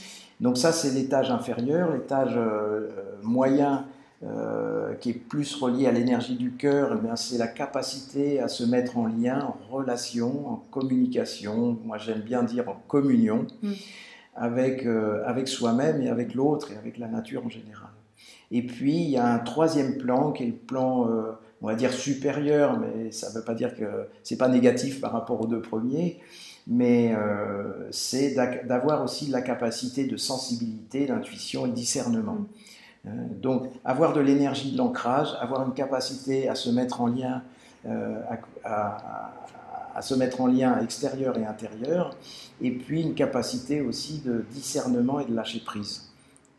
Donc 0.43 0.57
ça, 0.57 0.73
c'est 0.73 0.91
l'étage 0.91 1.31
inférieur. 1.31 1.93
L'étage 1.93 2.33
euh, 2.35 2.89
moyen, 3.21 3.85
euh, 4.23 4.93
qui 4.95 5.11
est 5.11 5.13
plus 5.13 5.55
relié 5.55 5.87
à 5.87 5.93
l'énergie 5.93 6.35
du 6.35 6.51
cœur, 6.51 6.99
eh 7.01 7.07
c'est 7.15 7.37
la 7.37 7.47
capacité 7.47 8.41
à 8.41 8.49
se 8.49 8.65
mettre 8.65 8.97
en 8.97 9.07
lien, 9.07 9.39
en 9.39 9.73
relation, 9.73 10.49
en 10.49 10.55
communication. 10.69 11.79
Moi, 11.85 11.97
j'aime 11.97 12.19
bien 12.19 12.43
dire 12.43 12.67
en 12.67 12.75
communion 12.89 13.47
mm. 13.61 13.71
avec, 14.35 14.85
euh, 14.85 15.23
avec 15.25 15.47
soi-même 15.47 16.01
et 16.01 16.09
avec 16.09 16.33
l'autre 16.35 16.73
et 16.73 16.77
avec 16.77 16.97
la 16.97 17.07
nature 17.07 17.45
en 17.45 17.49
général. 17.49 17.91
Et 18.51 18.65
puis, 18.65 18.97
il 18.97 19.11
y 19.11 19.17
a 19.17 19.25
un 19.25 19.39
troisième 19.39 19.97
plan 19.97 20.33
qui 20.33 20.43
est 20.43 20.47
le 20.47 20.53
plan, 20.53 21.07
on 21.61 21.67
va 21.67 21.75
dire 21.75 21.93
supérieur, 21.93 22.79
mais 22.79 23.11
ça 23.11 23.29
ne 23.29 23.35
veut 23.35 23.43
pas 23.43 23.55
dire 23.55 23.75
que 23.75 23.85
c'est 24.23 24.37
pas 24.37 24.49
négatif 24.49 24.99
par 24.99 25.13
rapport 25.13 25.41
aux 25.41 25.47
deux 25.47 25.61
premiers 25.61 26.19
mais 26.67 27.13
c'est 27.91 28.35
d'avoir 28.65 29.03
aussi 29.03 29.27
la 29.27 29.41
capacité 29.41 30.05
de 30.05 30.17
sensibilité, 30.17 31.05
d'intuition 31.07 31.65
et 31.65 31.69
de 31.69 31.73
discernement. 31.75 32.37
Mm. 33.03 33.09
donc, 33.41 33.67
avoir 33.83 34.13
de 34.13 34.21
l'énergie 34.21 34.71
de 34.71 34.77
l'ancrage, 34.77 35.27
avoir 35.41 35.65
une 35.67 35.73
capacité 35.73 36.47
à 36.47 36.55
se 36.55 36.69
mettre 36.69 37.01
en 37.01 37.07
lien, 37.07 37.41
à, 37.85 39.33
à, 39.95 40.01
se 40.01 40.15
mettre 40.15 40.39
en 40.39 40.47
lien 40.47 40.79
extérieur 40.79 41.37
et 41.37 41.45
intérieur, 41.45 42.15
et 42.61 42.71
puis 42.71 43.01
une 43.01 43.13
capacité 43.13 43.81
aussi 43.81 44.19
de 44.19 44.45
discernement 44.51 45.19
et 45.19 45.25
de 45.25 45.35
lâcher 45.35 45.59
prise. 45.59 46.13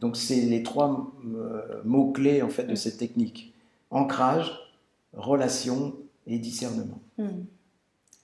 Donc 0.04 0.16
c'est 0.16 0.42
les 0.42 0.62
trois 0.62 1.10
euh, 1.34 1.80
mots 1.84 2.12
clés 2.12 2.42
en 2.42 2.50
fait 2.50 2.64
de 2.64 2.74
cette 2.74 2.98
technique 2.98 3.54
ancrage, 3.90 4.52
relation 5.14 5.94
et 6.26 6.38
discernement. 6.38 7.00
Hmm. 7.16 7.44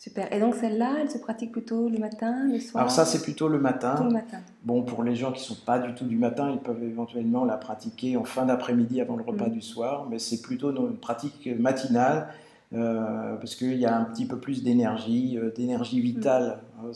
Super. 0.01 0.33
Et 0.33 0.41
donc 0.41 0.55
celle-là, 0.55 0.95
elle 1.03 1.11
se 1.11 1.19
pratique 1.19 1.53
plutôt 1.53 1.91
le 1.91 1.99
matin, 1.99 2.49
le 2.51 2.59
soir 2.59 2.81
Alors 2.81 2.91
ça, 2.91 3.05
c'est 3.05 3.21
plutôt 3.21 3.49
le 3.49 3.59
matin. 3.59 4.03
le 4.03 4.11
matin. 4.11 4.39
Bon, 4.65 4.83
pour 4.83 5.05
les 5.05 5.15
gens 5.15 5.31
qui 5.31 5.41
ne 5.41 5.55
sont 5.55 5.63
pas 5.67 5.79
du 5.79 5.93
tout 5.93 6.07
du 6.07 6.17
matin, 6.17 6.51
ils 6.51 6.59
peuvent 6.59 6.83
éventuellement 6.83 7.45
la 7.45 7.59
pratiquer 7.59 8.17
en 8.17 8.25
fin 8.25 8.47
d'après-midi 8.47 9.03
avant 9.03 9.17
le 9.17 9.23
repas 9.23 9.49
hmm. 9.49 9.53
du 9.53 9.61
soir, 9.61 10.07
mais 10.11 10.19
c'est 10.19 10.41
plutôt 10.41 10.71
une 10.71 10.97
pratique 10.97 11.51
matinale 11.59 12.29
euh, 12.72 13.35
parce 13.35 13.56
qu'il 13.56 13.74
y 13.74 13.85
a 13.85 13.96
un 13.96 14.04
petit 14.04 14.26
peu 14.26 14.38
plus 14.38 14.62
d'énergie, 14.62 15.37
euh, 15.37 15.50
d'énergie 15.50 16.00
vitale 16.00 16.61
hein, 16.78 16.92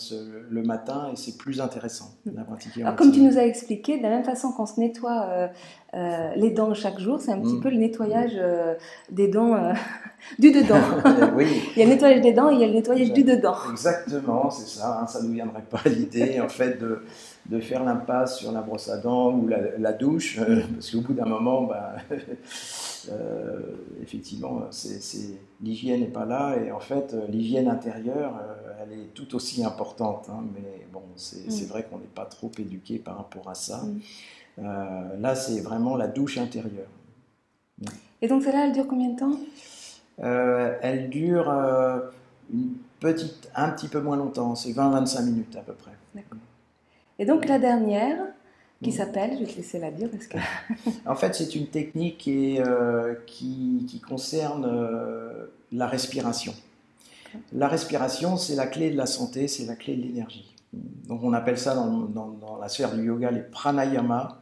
le 0.48 0.62
matin 0.62 1.08
et 1.12 1.16
c'est 1.16 1.36
plus 1.36 1.60
intéressant 1.60 2.14
à 2.38 2.44
pratiquer. 2.44 2.82
Alors, 2.82 2.94
comme 2.94 3.10
tu 3.10 3.20
nous 3.20 3.38
as 3.38 3.44
expliqué, 3.44 3.98
de 3.98 4.04
la 4.04 4.10
même 4.10 4.22
façon 4.22 4.52
qu'on 4.52 4.66
se 4.66 4.78
nettoie 4.78 5.50
euh, 5.94 6.30
les 6.36 6.50
dents 6.50 6.74
chaque 6.74 7.00
jour, 7.00 7.20
c'est 7.20 7.32
un 7.32 7.40
petit 7.40 7.56
mm. 7.56 7.60
peu 7.60 7.70
le 7.70 7.78
nettoyage 7.78 8.40
des 9.10 9.26
dents 9.26 9.72
du 10.38 10.52
dedans. 10.52 10.78
oui. 11.34 11.48
il 11.74 11.80
y 11.80 11.82
a 11.82 11.86
le 11.86 11.90
nettoyage 11.90 12.20
des 12.20 12.32
dents 12.32 12.50
et 12.50 12.54
il 12.54 12.60
y 12.60 12.64
a 12.64 12.68
le 12.68 12.74
nettoyage 12.74 13.12
du 13.12 13.24
dedans. 13.24 13.56
Exactement, 13.72 14.50
c'est 14.50 14.78
ça. 14.78 15.00
Hein, 15.00 15.08
ça 15.08 15.22
ne 15.22 15.26
nous 15.26 15.34
viendrait 15.34 15.64
pas 15.68 15.80
l'idée 15.86 16.40
en 16.40 16.48
fait 16.48 16.80
de, 16.80 17.02
de 17.46 17.58
faire 17.58 17.82
l'impasse 17.82 18.38
sur 18.38 18.52
la 18.52 18.60
brosse 18.60 18.88
à 18.90 18.98
dents 18.98 19.32
ou 19.32 19.48
la, 19.48 19.92
douche, 19.92 20.38
parce 20.72 20.92
qu'au 20.92 21.00
bout 21.00 21.14
d'un 21.14 21.26
moment, 21.26 21.62
bah, 21.62 21.96
euh, 23.10 23.60
effectivement, 24.02 24.62
c'est, 24.70 25.38
l'hygiène 25.62 26.00
n'est 26.00 26.06
pas 26.06 26.24
là 26.24 26.56
et 26.56 26.70
en 26.70 26.80
fait, 26.80 27.14
euh, 27.14 27.26
l'hygiène 27.28 27.68
intérieure, 27.68 28.34
euh, 28.40 28.82
elle 28.82 28.92
est 28.92 29.14
tout 29.14 29.34
aussi 29.34 29.64
importante. 29.64 30.28
Hein, 30.30 30.44
mais 30.54 30.86
bon, 30.92 31.02
c'est, 31.16 31.48
mm. 31.48 31.66
vrai 31.66 31.84
qu'on 31.84 31.98
n'est 31.98 32.04
pas 32.04 32.26
trop 32.26 32.50
éduqué 32.58 32.98
par 32.98 33.16
rapport 33.16 33.48
à 33.48 33.54
ça. 33.54 33.82
Mm. 34.58 35.20
là, 35.20 35.34
c'est 35.34 35.60
vraiment 35.60 35.96
la 35.96 36.06
douche 36.06 36.38
intérieure. 36.38 36.88
Et 38.22 38.28
donc, 38.28 38.42
celle-là, 38.42 38.66
elle 38.66 38.72
dure 38.72 38.86
combien 38.86 39.10
de 39.10 39.18
temps? 39.18 39.36
Elle 40.18 41.10
dure 41.10 41.50
une 42.52 42.74
petite, 43.00 43.50
un 43.54 43.70
petit 43.70 43.88
peu 43.88 44.00
moins 44.00 44.16
longtemps, 44.16 44.54
c'est 44.54 44.70
20-25 44.70 45.24
minutes 45.24 45.56
à 45.56 45.62
peu 45.62 45.72
près. 45.72 45.92
D'accord. 46.14 46.38
Et 47.18 47.26
donc, 47.26 47.46
la 47.46 47.58
dernière, 47.58 48.18
qui 48.82 48.92
s'appelle, 48.92 49.32
je 49.34 49.44
vais 49.44 49.50
te 49.50 49.56
laisser 49.56 49.78
la 49.78 49.90
dire 49.90 50.10
parce 50.10 50.26
que... 50.26 50.38
en 51.06 51.14
fait, 51.14 51.34
c'est 51.34 51.54
une 51.54 51.66
technique 51.66 52.18
qui, 52.18 52.58
euh, 52.60 53.14
qui, 53.26 54.02
concerne 54.06 54.66
euh, 54.66 55.46
la 55.72 55.86
respiration. 55.86 56.54
La 57.52 57.68
respiration, 57.68 58.36
c'est 58.36 58.54
la 58.54 58.66
clé 58.66 58.90
de 58.90 58.96
la 58.96 59.06
santé, 59.06 59.48
c'est 59.48 59.64
la 59.64 59.74
clé 59.74 59.96
de 59.96 60.02
l'énergie. 60.02 60.54
Donc 61.06 61.22
on 61.22 61.32
appelle 61.32 61.58
ça 61.58 61.74
dans, 61.74 61.90
dans, 61.90 62.58
la 62.60 62.68
sphère 62.68 62.94
du 62.94 63.04
yoga 63.04 63.30
les 63.30 63.40
pranayama. 63.42 64.40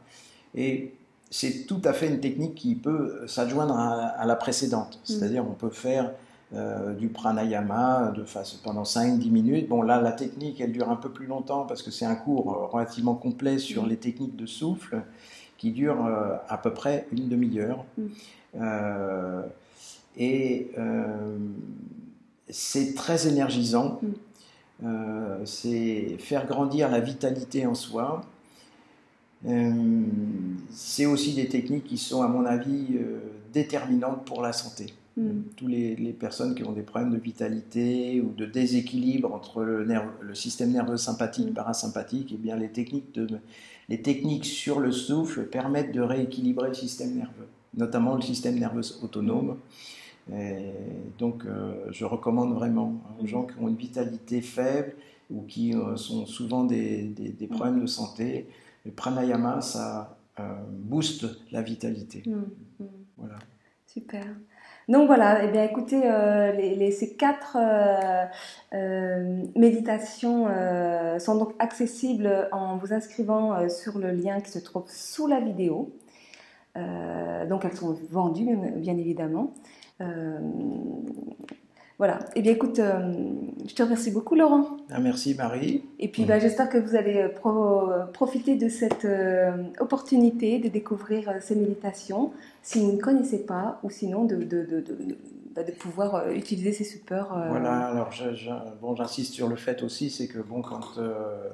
Et 0.55 0.93
c'est 1.29 1.65
tout 1.65 1.81
à 1.85 1.93
fait 1.93 2.07
une 2.07 2.19
technique 2.19 2.55
qui 2.55 2.75
peut 2.75 3.25
s'adjoindre 3.27 3.77
à, 3.77 4.07
à, 4.07 4.25
la 4.25 4.35
précédente. 4.35 4.97
Mm. 4.97 5.05
C'est-à-dire 5.05 5.45
on 5.47 5.53
peut 5.53 5.69
faire 5.69 6.11
euh, 6.55 6.93
du 6.93 7.07
pranayama 7.07 8.13
de 8.15 8.23
face, 8.23 8.53
pendant 8.53 8.83
5-10 8.83 9.31
minutes. 9.31 9.67
Bon, 9.67 9.81
là, 9.81 9.99
la 9.99 10.11
technique, 10.11 10.61
elle 10.61 10.71
dure 10.71 10.91
un 10.91 10.95
peu 10.95 11.09
plus 11.09 11.25
longtemps 11.25 11.65
parce 11.65 11.81
que 11.81 11.89
c'est 11.89 12.05
un 12.05 12.13
cours 12.13 12.53
euh, 12.53 12.65
relativement 12.67 13.15
complet 13.15 13.57
sur 13.57 13.87
les 13.87 13.97
techniques 13.97 14.35
de 14.35 14.45
souffle 14.45 15.01
qui 15.57 15.71
dure 15.71 16.05
euh, 16.05 16.35
à 16.47 16.59
peu 16.59 16.71
près 16.71 17.07
une 17.11 17.27
demi-heure. 17.27 17.85
Mm. 17.97 19.41
et 20.17 20.71
c'est 22.49 22.93
très 22.93 23.27
énergisant. 23.27 23.99
Mm. 24.81 25.45
c'est 25.45 26.17
faire 26.19 26.45
grandir 26.45 26.87
la 26.91 26.99
vitalité 26.99 27.65
en 27.65 27.73
soi. 27.73 28.21
c'est 30.69 31.07
aussi 31.07 31.33
des 31.33 31.47
techniques 31.47 31.85
qui 31.85 31.97
sont, 31.97 32.21
à 32.21 32.27
mon 32.27 32.45
avis, 32.45 32.99
déterminantes 33.51 34.23
pour 34.25 34.43
la 34.43 34.53
santé. 34.53 34.93
Mm. 35.15 35.41
Tous 35.55 35.67
les, 35.67 35.95
personnes 36.19 36.55
qui 36.55 36.63
ont 36.63 36.71
des 36.71 36.81
problèmes 36.81 37.11
de 37.11 37.17
vitalité 37.17 38.21
ou 38.21 38.33
de 38.33 38.45
déséquilibre 38.45 39.31
entre 39.33 39.63
le, 39.63 39.83
le 39.83 40.35
système 40.35 40.71
nerveux 40.71 40.97
sympathique 40.97 41.47
et 41.47 41.51
mm. 41.51 41.55
parasympathique, 41.55 42.31
et 42.31 42.35
eh 42.35 42.37
bien 42.37 42.55
les 42.55 42.69
techniques, 42.69 43.13
de, 43.13 43.27
les 43.89 44.01
techniques 44.01 44.45
sur 44.45 44.79
le 44.79 44.91
souffle 44.91 45.45
permettent 45.45 45.93
de 45.93 46.01
rééquilibrer 46.01 46.69
le 46.69 46.73
système 46.73 47.15
nerveux, 47.15 47.47
notamment 47.75 48.15
le 48.15 48.21
système 48.21 48.57
nerveux 48.57 48.83
autonome. 49.03 49.57
donc 51.19 51.45
euh, 51.45 51.73
je 51.91 52.05
recommande 52.05 52.53
vraiment 52.53 53.01
aux 53.21 53.27
gens 53.27 53.43
qui 53.43 53.59
ont 53.59 53.67
une 53.67 53.75
vitalité 53.75 54.41
faible 54.41 54.95
ou 55.29 55.43
qui 55.43 55.75
euh, 55.75 55.95
sont 55.95 56.25
souvent 56.25 56.63
des, 56.63 57.03
des, 57.03 57.47
problèmes 57.47 57.81
de 57.81 57.87
santé, 57.87 58.47
le 58.85 58.91
pranayama, 58.91 59.61
ça 59.61 60.17
euh, 60.39 60.43
booste 60.69 61.25
la 61.51 61.61
vitalité. 61.61 62.23
Voilà. 63.17 63.37
Super. 63.87 64.25
Donc 64.89 65.07
voilà, 65.07 65.43
eh 65.43 65.47
bien 65.47 65.63
écoutez, 65.63 66.01
euh, 66.05 66.91
ces 66.91 67.15
quatre 67.15 67.57
euh, 67.57 68.25
euh, 68.73 69.43
méditations 69.55 70.47
sont 71.19 71.35
donc 71.35 71.53
accessibles 71.59 72.49
en 72.51 72.77
vous 72.77 72.93
inscrivant 72.93 73.69
sur 73.69 73.97
le 73.97 74.11
lien 74.11 74.41
qui 74.41 74.51
se 74.51 74.59
trouve 74.59 74.83
sous 74.87 75.27
la 75.27 75.39
vidéo. 75.39 75.93
donc 76.75 77.65
elles 77.65 77.77
sont 77.77 77.95
vendues 78.09 78.57
bien 78.75 78.97
évidemment. 78.97 79.53
Voilà. 81.99 82.19
Eh 82.35 82.41
bien, 82.41 82.53
écoute, 82.53 82.79
euh, 82.79 83.13
je 83.67 83.73
te 83.73 83.83
remercie 83.83 84.11
beaucoup, 84.11 84.35
Laurent. 84.35 84.77
Ah, 84.91 84.99
merci, 84.99 85.35
Marie. 85.35 85.83
Et 85.99 86.07
puis, 86.07 86.25
bah, 86.25 86.39
j'espère 86.39 86.69
que 86.69 86.77
vous 86.77 86.95
allez 86.95 87.17
euh, 87.17 88.05
profiter 88.11 88.55
de 88.55 88.67
cette 88.67 89.05
euh, 89.05 89.63
opportunité 89.79 90.59
de 90.59 90.69
découvrir 90.69 91.31
ces 91.39 91.55
méditations, 91.55 92.31
si 92.61 92.79
vous 92.79 92.93
ne 92.93 92.97
connaissez 92.99 93.45
pas, 93.45 93.79
ou 93.83 93.89
sinon 93.89 94.25
de, 94.25 94.37
de, 94.37 94.65
de, 94.65 94.81
de 94.81 95.17
bah, 95.55 95.61
pouvoir 95.79 96.31
utiliser 96.31 96.73
ces 96.73 96.83
supports. 96.83 97.37
Voilà, 97.49 97.85
alors 97.85 98.09
bon, 98.81 98.95
j'insiste 98.95 99.33
sur 99.33 99.47
le 99.47 99.55
fait 99.55 99.83
aussi, 99.83 100.09
c'est 100.09 100.27
que 100.27 100.39
bon, 100.39 100.63
quand 100.63 100.99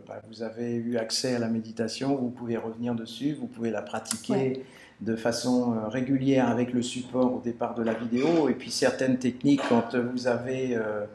bah, 0.08 0.22
vous 0.30 0.42
avez 0.42 0.74
eu 0.74 0.98
accès 0.98 1.36
à 1.36 1.40
la 1.40 1.50
méditation, 1.50 2.16
vous 2.16 2.30
pouvez 2.30 2.56
revenir 2.56 2.96
dessus, 2.96 3.34
vous 3.34 3.48
pouvez 3.48 3.72
la 3.72 3.82
pratiquer 3.82 4.64
de 5.02 5.16
façon 5.16 5.74
euh, 5.74 5.88
régulière 5.88 6.50
avec 6.50 6.74
le 6.74 6.82
support 6.82 7.34
au 7.34 7.40
départ 7.40 7.76
de 7.76 7.84
la 7.84 7.94
vidéo. 7.94 8.50
Et 8.50 8.54
puis 8.54 8.72
certaines 8.72 9.18
techniques, 9.18 9.62
quand 9.70 9.96
vous 9.96 10.28
avez, 10.28 10.76
euh, 10.76 11.06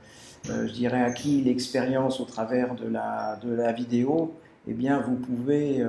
euh, 0.50 0.66
je 0.66 0.72
dirais, 0.72 1.02
acquis 1.02 1.42
l'expérience 1.42 2.20
au 2.20 2.24
travers 2.24 2.74
de 2.74 2.88
la, 2.88 3.38
de 3.42 3.52
la 3.52 3.72
vidéo, 3.72 4.34
eh 4.66 4.72
bien, 4.72 5.00
vous 5.00 5.16
pouvez 5.16 5.84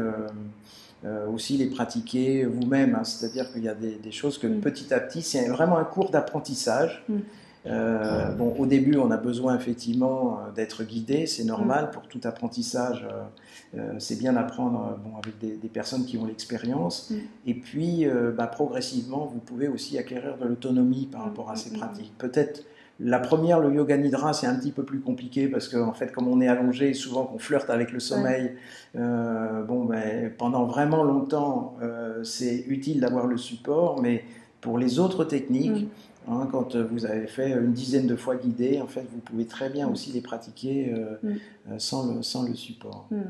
aussi 1.32 1.56
les 1.56 1.68
pratiquer 1.68 2.44
vous-même. 2.46 2.96
Hein. 2.96 3.04
C'est-à-dire 3.06 3.50
qu'il 3.54 3.64
y 3.64 3.70
a 3.70 3.76
des, 3.76 4.12
choses 4.12 4.38
que 4.38 4.48
mm. 4.48 4.60
petit 4.60 4.94
à 4.94 5.00
petit, 5.00 5.22
c'est 5.22 5.48
vraiment 5.48 5.78
un 5.78 5.86
cours 5.86 6.10
d'apprentissage. 6.10 7.06
Mm. 7.08 7.20
Euh, 7.68 8.32
bon, 8.32 8.54
au 8.58 8.66
début, 8.66 8.98
on 8.98 9.10
a 9.12 9.18
besoin 9.18 9.56
effectivement 9.56 10.40
euh, 10.40 10.52
d'être 10.52 10.84
guidé, 10.84 11.26
c'est 11.26 11.44
normal 11.44 11.86
mm. 11.86 11.92
pour 11.92 12.08
tout 12.08 12.20
apprentissage. 12.24 13.08
Euh, 13.76 13.94
c'est 13.98 14.18
bien 14.18 14.34
d'apprendre 14.34 15.00
bon, 15.04 15.18
avec 15.18 15.40
des, 15.40 15.70
personnes 15.70 16.06
qui 16.06 16.18
ont 16.18 16.26
l'expérience. 16.26 17.10
Mm. 17.10 17.16
Et 17.48 17.54
puis, 17.56 18.08
bah, 18.38 18.48
progressivement, 18.48 19.26
vous 19.26 19.40
pouvez 19.40 19.68
aussi 19.68 19.98
acquérir 19.98 20.38
de 20.38 20.46
l'autonomie 20.46 21.08
par 21.12 21.22
mm. 21.22 21.26
rapport 21.26 21.52
à 21.52 21.56
ces 21.56 21.74
pratiques. 21.74 22.14
Peut-être 22.18 22.64
la 23.02 23.20
première, 23.20 23.60
le 23.60 23.74
yoga 23.74 23.98
nidra, 23.98 24.32
c'est 24.32 24.48
un 24.48 24.56
petit 24.56 24.72
peu 24.72 24.84
plus 24.84 25.02
compliqué 25.02 25.50
parce 25.50 25.68
qu'en 25.68 25.90
en 25.90 25.94
fait, 25.94 26.14
comme 26.14 26.30
on 26.30 26.40
est 26.40 26.48
allongé, 26.48 26.94
souvent 26.94 27.26
qu'on 27.26 27.40
flirte 27.40 27.70
avec 27.70 27.92
le 27.92 28.00
sommeil, 28.00 28.54
bon, 28.94 29.84
ben, 29.84 30.32
pendant 30.38 30.64
vraiment 30.64 31.04
longtemps, 31.04 31.76
c'est 32.24 32.64
utile 32.70 33.02
d'avoir 33.02 33.28
le 33.28 33.36
support, 33.36 34.02
mais 34.02 34.24
pour 34.62 34.78
les 34.78 34.98
autres 34.98 35.26
techniques, 35.26 35.90
Hein, 36.28 36.48
quand 36.52 36.76
vous 36.76 37.06
avez 37.06 37.28
fait 37.28 37.52
une 37.52 37.72
dizaine 37.72 38.08
de 38.08 38.16
fois 38.16 38.36
guidé, 38.36 38.82
en 38.82 38.88
fait, 38.88 39.06
vous 39.12 39.20
pouvez 39.20 39.46
très 39.46 39.70
bien 39.70 39.88
aussi 39.88 40.12
les 40.12 40.22
pratiquer 40.22 40.92
euh, 40.92 41.18
mm. 41.22 41.30
euh, 41.30 41.76
sans, 41.78 42.16
le, 42.16 42.24
sans, 42.24 42.44
le, 42.48 42.56
support. 42.56 43.08
Mm. 43.12 43.22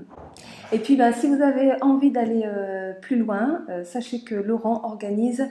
Et 0.71 0.79
puis, 0.79 0.95
bah, 0.95 1.11
si 1.11 1.27
vous 1.27 1.41
avez 1.41 1.73
envie 1.81 2.11
d'aller 2.11 2.43
euh, 2.45 2.93
plus 3.01 3.17
loin, 3.17 3.65
sachez 3.83 4.21
que 4.21 4.35
Laurent 4.35 4.81
organise 4.85 5.45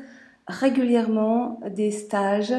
régulièrement 0.46 1.61
des 1.74 1.90
stages 1.90 2.54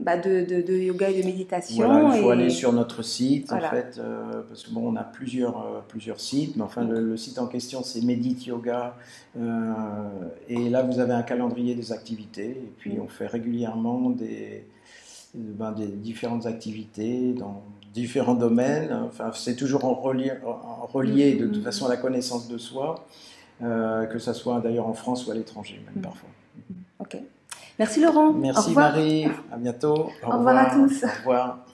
bah, 0.00 0.16
de, 0.16 0.72
yoga 0.72 1.10
et 1.10 1.20
de 1.20 1.26
méditation. 1.26 2.10
Il 2.14 2.22
faut 2.22 2.30
aller 2.30 2.48
sur 2.48 2.72
notre 2.72 3.02
site, 3.02 3.52
en 3.52 3.60
fait, 3.60 3.98
euh, 3.98 4.42
parce 4.48 4.62
que 4.62 4.70
bon, 4.70 4.90
on 4.90 4.96
a 4.96 5.04
plusieurs, 5.04 5.58
euh, 5.58 5.80
plusieurs 5.86 6.20
sites, 6.20 6.56
mais 6.56 6.62
enfin, 6.62 6.84
le, 6.84 7.16
site 7.18 7.38
en 7.38 7.46
question, 7.46 7.82
c'est 7.82 8.00
Médite 8.00 8.46
Yoga. 8.46 8.96
Euh, 9.38 9.72
et 10.48 10.70
là, 10.70 10.82
vous 10.82 11.00
avez 11.00 11.12
un 11.12 11.22
calendrier 11.22 11.74
des 11.74 11.92
activités, 11.92 12.50
et 12.50 12.72
puis 12.78 12.96
mm. 12.96 13.02
on 13.02 13.08
fait 13.08 13.26
régulièrement 13.26 14.14
ben, 15.34 15.72
des, 15.72 15.86
différentes 15.86 16.46
activités 16.46 17.34
dans 17.34 17.62
différents 17.92 18.34
domaines. 18.34 18.90
Enfin, 19.06 19.32
c'est 19.34 19.56
toujours 19.56 19.84
en 19.84 19.92
relié, 19.92 20.32
relié 20.94 21.34
de 21.34 21.44
mm. 21.44 21.52
toute 21.52 21.64
façon 21.64 21.84
à 21.84 21.90
la 21.90 21.98
connaissance 21.98 22.48
de 22.48 22.56
soi. 22.56 23.04
que 23.60 24.18
ce 24.18 24.32
soit 24.32 24.60
d'ailleurs 24.60 24.86
en 24.86 24.94
France 24.94 25.26
ou 25.26 25.30
à 25.30 25.34
l'étranger, 25.34 25.78
même 25.84 26.00
mm. 26.00 26.06
parfois. 26.06 26.30
Merci 27.80 27.98
Laurent. 28.02 28.34
Merci 28.34 28.74
Marie. 28.74 29.24
À 29.50 29.56
bientôt. 29.56 30.10
Au, 30.22 30.26
au 30.26 30.36
revoir 30.36 30.58
à 30.58 30.66
tous. 30.66 31.02
Au 31.02 31.08
revoir. 31.20 31.64